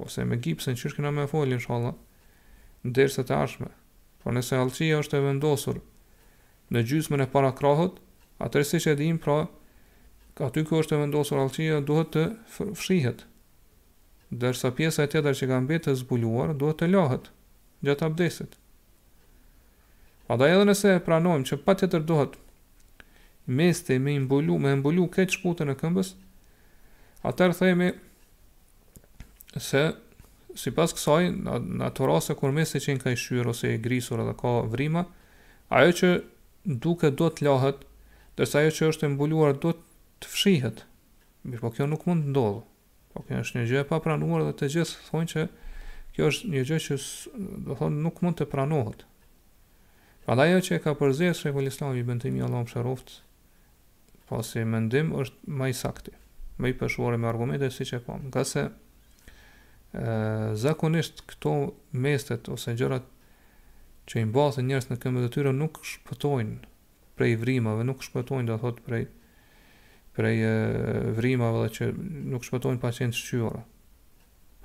[0.00, 1.94] ose me gipsin që shkëna me folë inshallah
[2.86, 3.68] në derse të ashme
[4.24, 5.82] por nëse alqia është e vendosur
[6.74, 8.00] në gjysmën e para krahët
[8.48, 9.36] atër si që edhim pra
[10.48, 12.26] aty kjo është e vendosur alqia duhet të
[12.80, 13.26] fshihet
[14.42, 17.28] dërsa pjesa e tjetër që ka mbetë të zbuluar duhet të lahët
[17.86, 18.58] gjatë abdesit
[20.26, 22.32] Andaj edhe nëse e pranojmë që pa tjetër dohet
[23.58, 26.08] meste me imbulu, me imbulu këtë shkutën e këmbës,
[27.30, 27.92] atër thejmi
[29.66, 29.82] se
[30.62, 34.22] si pas kësaj, në ato rase kur meste qenë ka i shyrë ose i grisur
[34.24, 35.04] edhe ka vrima,
[35.78, 36.10] ajo që
[36.86, 37.82] duke do të lahet,
[38.40, 39.76] dërsa ajo që është imbuluar do
[40.24, 40.82] të fshihet,
[41.46, 42.62] mirë po kjo nuk mund të ndodhë,
[43.14, 45.46] po kjo është një gjë e pa pranuar dhe të gjithë thonë që
[46.16, 47.00] kjo është një gjë që
[47.68, 49.06] do thonë nuk mund të pranohet,
[50.26, 53.18] Pra ajo që e ka përzirë shekulli islami, bëndimi Allah më shëroftë
[54.26, 56.14] pasi mendim është më i sakti,
[56.58, 58.32] më i përshuare me argumente si që pomë.
[58.32, 58.64] Nga se
[60.66, 61.52] zakonisht këto
[62.02, 63.06] mestet ose gjërat
[64.10, 66.58] që i mbathin njerëz në këmë e tyre nuk shpëtojnë
[67.16, 69.06] prej vrimave, nuk shpëtojnë do thot prej
[70.16, 70.52] prej e,
[71.20, 71.88] vrimave dhe që
[72.34, 73.60] nuk shpëtojnë pacient shqyra.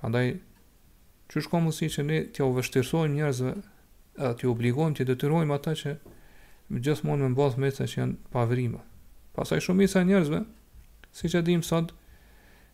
[0.09, 0.33] Andaj,
[1.29, 3.55] që shko mësi që ne t'ja u vështirsojmë njerëzve
[4.19, 5.93] atë obligojmë të detyrojmë ata që
[6.83, 8.81] gjithmonë me mbath mesa që janë pavrima.
[9.35, 10.41] Pastaj shumica e njerëzve,
[11.15, 11.93] siç e dimë sot,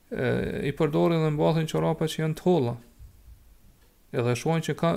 [0.10, 2.76] e, i përdorin dhe mbathin çorapa që janë të holla.
[4.18, 4.94] Edhe shohin që ka,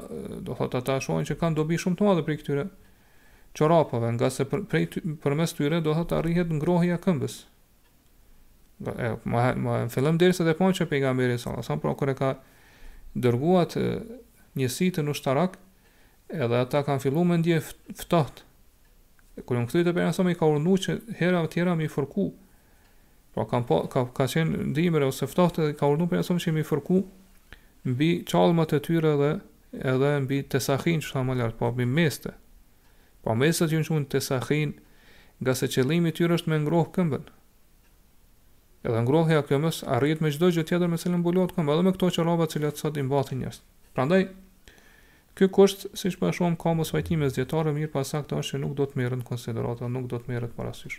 [0.46, 2.64] do thotë ata shohin që kanë dobi shumë të madhe për këtyre
[3.58, 4.84] çorapave, nga se për, prej
[5.24, 7.40] përmes tyre do thot arrihet ngrohja e këmbës.
[8.96, 12.08] E, ma, ma, në fillim deri sa të pojmë që pejgamberi sa, sa pra kur
[12.08, 12.34] e ka
[13.18, 13.74] dërguat
[14.56, 15.60] njësi të shtarakë,
[16.34, 17.58] edhe ata kanë fillu me ndje
[17.98, 18.44] ftoht.
[19.40, 22.26] Kër në të përja nësëm i ka urnu që hera tjera mi fërku,
[23.34, 26.54] pra kanë po, ka, ka qenë ndimere ose ftoht edhe ka urnu përja nësëm që
[26.58, 27.00] mi fërku,
[27.88, 29.32] mbi qalmat e tyre dhe
[29.86, 32.34] edhe mbi tesahin që ta më lartë, pa po mbi meste.
[33.24, 34.76] Pa po meste që në qënë tesahin,
[35.40, 37.28] nga se qëllimi tyre është me ngrohë këmbën.
[38.90, 42.10] Edhe ngrohëja këmës arrit me gjdo gjë tjetër me cilën bulot këmbë, edhe me këto
[42.18, 43.66] që roba cilët sot i mbatin njështë.
[43.96, 44.22] Prandaj,
[45.40, 48.84] Ky kusht, siç po shohim, ka mos fajtime mirë pas saktë është se nuk do
[48.90, 50.98] të merren në konsiderata, nuk do të merret parasysh.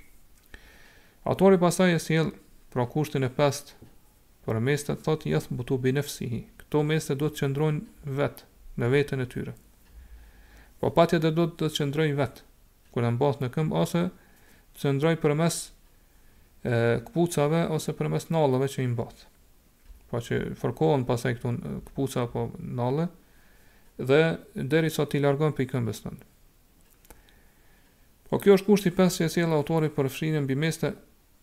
[1.30, 2.32] Autori pasaj e sjell
[2.74, 3.76] pra kushtin e pest
[4.48, 6.39] për të thotë yath butu bi nafsihi.
[6.58, 8.42] Kto mesë do të qëndrojnë vet
[8.82, 9.54] në veten e tyre.
[10.82, 12.42] Po patja do të do të qëndrojnë vet
[12.96, 14.04] kur janë bosh në këmbë ose
[14.82, 15.62] qëndrojnë përmes
[16.66, 16.78] e
[17.12, 19.16] këpucave ose përmes nallave që i mbot.
[20.10, 21.58] Po që fërkohen pasaj këtu
[21.92, 22.50] kputca apo
[22.82, 23.12] nallë
[24.02, 24.39] dhe
[24.74, 26.28] deri sa ti largon për i këmbës të ndë.
[28.30, 30.93] Po kjo është kushti 5 që e sjela autori për fshinën bë meste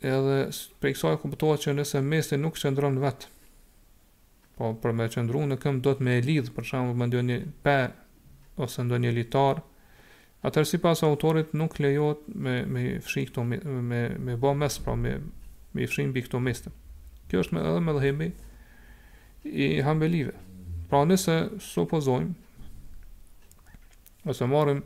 [0.00, 0.38] edhe
[0.80, 2.72] për i kësaj kuptohet që nëse meste nuk që
[3.04, 3.32] vetë.
[4.58, 7.28] Po për me që në këmbë do të me e lidhë për shumë më ndonjë
[7.30, 7.76] një pe
[8.64, 9.60] ose ndonjë një litarë.
[10.48, 14.78] Atër si pas autorit nuk lejot me, me fshinë këto me, me, me bo mes,
[14.82, 15.16] pra me,
[15.74, 16.72] me fshinë bë këto meste.
[17.28, 18.30] Kjo është me edhe me dhehemi
[19.44, 20.34] i hambelive.
[20.88, 22.47] Pra nëse supozojmë
[24.28, 24.82] ose marrim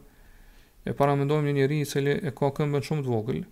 [0.89, 3.45] e paramendojmë një njerëz i cili e ka këmbën shumë të vogël,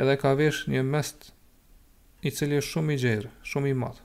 [0.00, 1.30] edhe ka vesh një mest
[2.28, 4.00] i cili është shumë i gjerë, shumë i madh.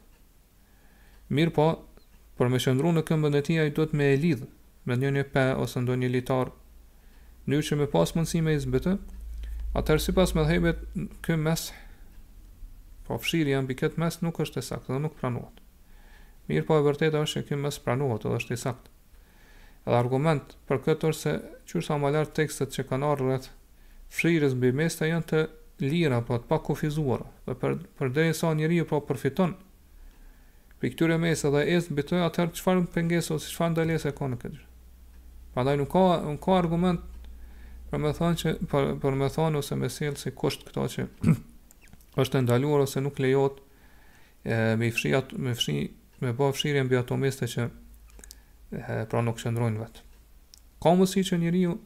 [1.37, 1.67] Mirë po,
[2.37, 4.47] për me shëndru në këmbën e tia i do të me e lidhë
[4.87, 6.51] me një një pe ose ndonjë një litar
[7.49, 8.95] në që me pas mundësi me izbëtë,
[9.79, 10.83] atër si pas me dhejbet
[11.25, 11.67] kë mes,
[13.07, 15.63] po fshiri janë bëjket mes nuk është e sakt dhe nuk pranuat.
[16.49, 18.93] Mirë po e vërteta është që kë mes pranuat edhe është e sakt
[19.89, 21.31] edhe argument për këtë orë se
[21.69, 23.47] qërë sa malar tekstet që kanë arë rrët
[24.13, 25.39] frires mbi mesta janë të
[25.85, 29.53] lira, po të pa kofizuara, dhe për, për dhe sa njëri ju pra përfiton
[30.79, 34.09] për këtyre mesa dhe es zë të atëherë qëfar në pengesë ose qëfar në dalese
[34.09, 35.75] e ka në këtë gjë.
[35.81, 37.01] nuk ka, un ka argument
[37.89, 41.05] për me thonë që, për, për me thonë ose me sielë si kusht këta që
[42.21, 43.61] është e ndaluar ose nuk lejot
[44.43, 45.13] e, me i fshi,
[45.45, 45.77] me fshi,
[46.21, 47.65] me bo fshirje mbi ato mesta që
[49.09, 50.03] pra nuk qëndrojnë vetë.
[50.81, 51.77] Ka mësi që njeriu ju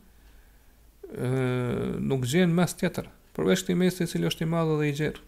[2.04, 3.08] nuk gjenë mes tjetër,
[3.38, 5.22] përveç të i mes të i cilë është i madhë dhe i gjerë.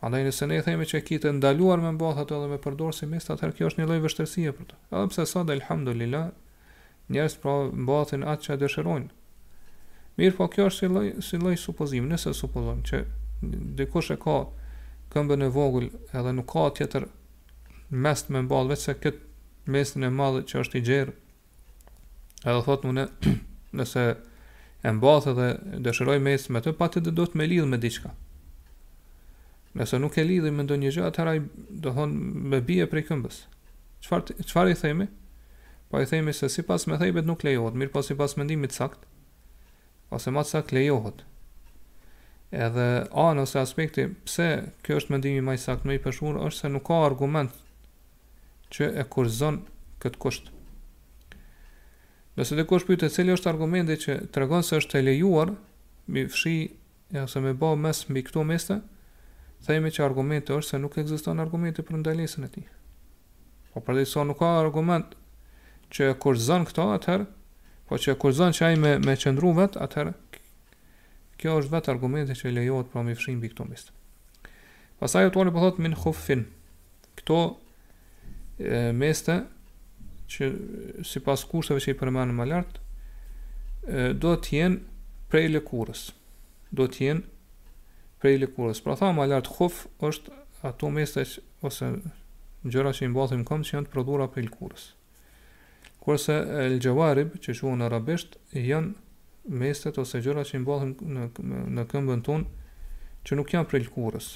[0.00, 3.06] Prandaj nëse ne themi që e kitë ndaluar me mbath ato edhe me përdorë si
[3.08, 4.78] mes atëherë, kjo është një lloj vështërsia për të.
[4.98, 6.32] Edhe pse sa dhe alhamdulillah
[7.12, 7.54] njerës pra
[7.84, 9.10] mbathin atë që e dëshërojnë.
[10.20, 13.02] Mirë po kjo është si lloj si loj supozim, nëse supozojmë që
[13.80, 14.40] dikush e ka
[15.14, 15.86] këmbën e vogull
[16.18, 17.06] edhe nuk ka tjetër
[18.04, 19.31] mest me mbath, veç se këtë
[19.66, 21.14] mesin e madhë që është i gjerë,
[22.42, 23.04] edhe thotë mune,
[23.78, 24.04] nëse
[24.82, 25.48] e mbathë dhe
[25.86, 28.12] dëshëroj mes me të, pa të do të me lidhë me diqka.
[29.78, 31.44] Nëse nuk e lidhë me ndo një gjë, atëra i
[31.80, 33.42] do thonë me bie prej këmbës.
[34.04, 35.06] Qfar, i themi?
[35.88, 38.16] Pa po i themi se si pas me thejbet nuk lejohet, mirë po pas si
[38.18, 39.04] pas mendimit sakt,
[40.12, 41.22] ose matë sakt lejohet.
[42.52, 42.84] Edhe
[43.16, 44.48] anë ose aspekti, pse
[44.84, 47.61] kjo është mendimi maj sakt, me i përshurë, është se nuk ka argument
[48.74, 49.60] që e kurzon
[50.02, 50.48] këtë kusht.
[52.38, 55.50] Nëse dhe kush pyte cili është argumenti që të regon se është të lejuar,
[56.08, 56.54] mi fshi
[57.12, 58.78] e ose me ba mes mbi këtu meste,
[59.66, 62.62] thejme që argumenti është se nuk egziston argumenti për ndalesin e ti.
[63.72, 65.12] Po për dhe nuk ka argument
[65.92, 67.26] që e kurzon këto atëherë,
[67.88, 70.14] po që e kurzon që ajme me qëndru vetë atëherë,
[71.36, 73.92] kjo është vetë argumenti që e lejuar pra mi fshi mbi këtu meste.
[75.02, 76.46] Pasaj e tuani po thotë min hufin,
[77.20, 77.42] këto
[78.94, 79.36] meste
[80.30, 80.44] që
[81.04, 84.78] si pas kushtëve që i përmenë më lartë do të jenë
[85.32, 86.02] prej lëkurës
[86.76, 87.22] do të jenë
[88.22, 90.32] prej lëkurës pra tha më lartë khuf është
[90.68, 91.86] ato meste që, ose
[92.70, 94.86] gjëra që i mbathim këmë që janë të prodhura prej lëkurës
[96.02, 96.36] kurse
[96.76, 101.28] lëgjëvarib që shuhë në arabisht janë mestet ose gjëra që i mbathim në,
[101.76, 104.30] në këmbën tonë që nuk janë prej lëkurës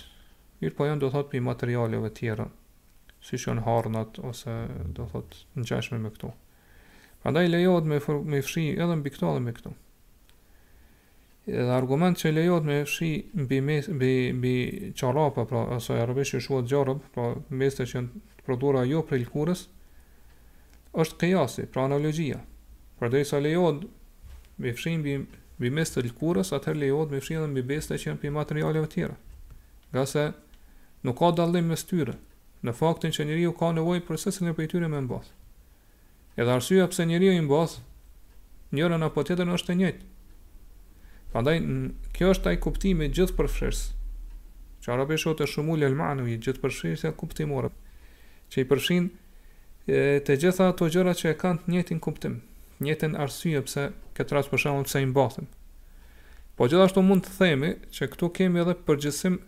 [0.62, 2.48] mirë po janë do thotë për materialeve tjera
[3.26, 4.52] si shon harnat ose
[4.94, 6.28] do thot ngjashme me këto.
[7.22, 7.98] Prandaj lejohet me
[8.30, 9.72] me fshi edhe mbi këto edhe me këto.
[11.50, 13.10] Edhe argument që lejohet me fshi
[13.46, 14.52] mbi mes, mbi mbi
[15.00, 19.64] çorapa, pra ose arabisht që shuat gjorb, pra mesë që janë të jo për lkurës,
[21.02, 22.38] është kjasi, pra analogjia.
[23.00, 23.82] Prandaj sa lejohet
[24.62, 25.16] me fshi mbi,
[25.58, 28.92] mbi mes të lkurës, atër lejohet me fshi edhe mbi beste që janë për materialeve
[28.94, 29.18] tjera.
[29.94, 30.28] Gase
[31.06, 32.14] nuk ka dalim mes tyre,
[32.64, 35.28] në faktin që njeriu ka nevojë për sesën e pejtyre me mbath.
[36.36, 37.78] Edhe arsyeja pse njeriu i mbath,
[38.72, 40.06] njëra apo tjetër është e njëjtë.
[41.32, 41.60] Prandaj
[42.16, 43.80] kjo është ai kuptimi i gjithë përfshirës.
[44.84, 47.72] Që arabishtot e shumul el manu i gjithë përfshirës e kuptimore,
[48.52, 49.10] që i përfshin
[49.88, 52.38] të gjitha ato gjëra që e kanë të njëjtin kuptim,
[52.78, 55.50] të njëjtën arsye pse këtë rast për shembull pse i mbathën.
[56.56, 59.40] Po gjithashtu mund të themi që këtu kemi edhe përgjithësim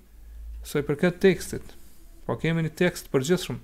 [0.69, 1.78] së i përket tekstit,
[2.29, 3.57] Po kemi një tekst për gjithë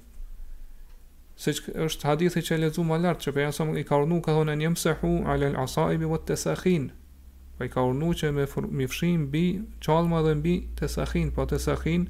[1.45, 4.21] Se që është hadithi që e lezu ma lartë Që për jasëm i ka urnu
[4.25, 8.31] ka thonë Një mësehu ale l'asaibi vë të sakhin pa po i ka urnu që
[8.37, 9.43] me fërmifshim Bi
[9.87, 12.07] qalma dhe mbi të sakhin Po të sakhin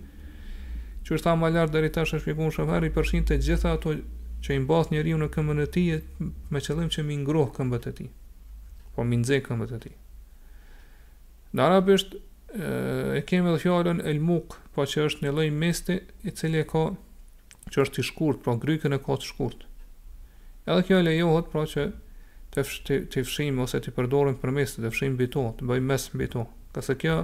[1.06, 3.90] Që është ta ma lartë dhe rita shë shpikun shëfar përshin të gjitha ato
[4.44, 5.84] që i mbath njëri Në këmën e ti
[6.22, 8.06] Me qëllim që mi ngroh këmbët e ti
[8.94, 9.92] Po mi nxek këmbët e ti
[11.56, 12.14] Në arabisht
[12.54, 16.60] e kemi edhe fjalën el muk, pa po që është një lloj mesti i cili
[16.62, 16.84] e ka
[17.74, 19.64] që është i shkurt, pra grykën e ka të shkurt.
[20.66, 21.88] Edhe kjo lejohet pra që
[22.54, 22.64] të
[23.10, 26.08] të fshijmë ose të përdorim për mesti, të të bito, mbi to, të bëjmë mes
[26.14, 26.44] mbi to.
[27.00, 27.16] kjo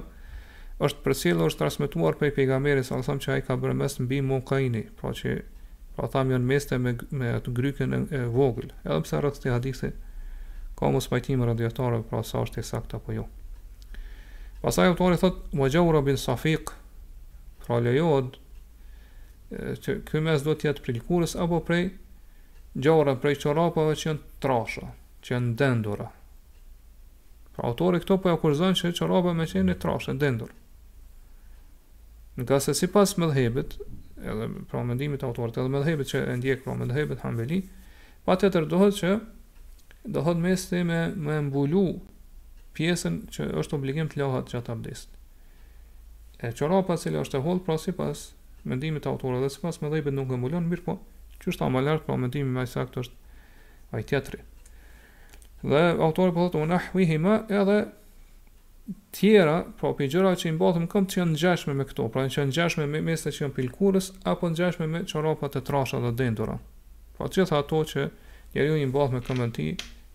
[0.81, 4.83] është përcjellur është transmetuar prej pejgamberit sallallahu alajhi që ai ka bërë mes mbi mukaini,
[4.99, 5.37] pra që
[5.97, 8.71] pra tham janë meste me me atë grykën e vogël.
[8.89, 9.91] Edhe pse rreth këtij hadithi
[10.81, 13.27] ka mos pajtim radiatorë pra sa është i saktë apo jo.
[14.61, 16.73] Pasaj autori thot Mojaura bin Safiq
[17.65, 18.37] Pra lejod,
[19.51, 21.87] Që kjo mes do tjetë prej likurës Apo prej
[22.77, 24.91] Gjaura prej çorapave që janë trasha
[25.27, 26.11] Që janë dendura
[27.57, 30.53] Pra autori këto po e se që më Me që janë një trashë, dendur
[32.41, 33.79] Nga se si pas me dhebit
[34.21, 37.63] Edhe pra mendimit autorit Edhe me që e ndjek pra me dhebit Hanbeli
[38.25, 38.67] Pa të të
[39.01, 39.17] që
[40.17, 41.81] Dohet mes të me, me mbulu
[42.81, 45.11] pjesën që është obligim të lahat gjatë abdesit.
[46.41, 48.23] E qorapa cilë është e hollë, pra si pas
[48.65, 50.95] mendimit autora dhe si pas me dhejbet nuk e mullon, mirë po,
[51.43, 54.41] që është ta më lartë, pra mendimi me isa këtë është ai tjetëri.
[55.69, 57.77] Dhe autori po thotë, unë ahwihi më edhe
[59.19, 62.33] tjera, pra për gjëra që i mbatëm këmë që në nxeshme me këto, pra në
[62.33, 66.57] që me meste që janë pilkurës, apo nxeshme me qorapa të trasha dhe dendura.
[67.19, 68.09] Pra gjitha ato që
[68.57, 69.69] njeri unë i mbatëm këmë në ti,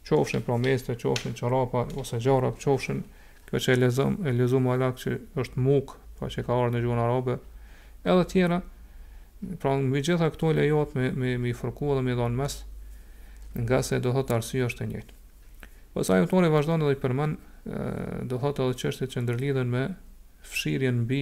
[0.09, 3.01] qofshin pra mesë, qofshin qarapa ose gjara, qofshin
[3.49, 6.83] kjo që e lezum, e lezum alak që është muk, pra që ka arë në
[6.85, 7.39] gjuhën arabe,
[8.05, 8.61] edhe tjera,
[9.61, 12.39] pra në mi gjitha këto lejot me, me, me i fërku dhe me i dhonë
[12.41, 12.59] mes,
[13.55, 15.19] nga se do thotë arsio është e njëjtë.
[15.95, 17.37] Pasaj u tori vazhdojnë edhe i përmen,
[18.29, 19.85] do thotë edhe qështje që ndërlidhen me
[20.49, 21.21] fshirjen bi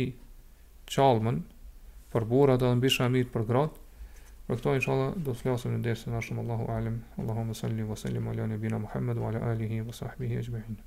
[0.91, 1.43] qalmën,
[2.13, 3.82] për burat edhe në bisha mirë për gratë,
[4.47, 6.97] Për këto inshallah do të flasim në dersin e ashtu Allahu alem.
[7.23, 10.83] Allahumma salli wa sallim ala nabina Muhammad wa ala alihi wa sahbihi ajma'in.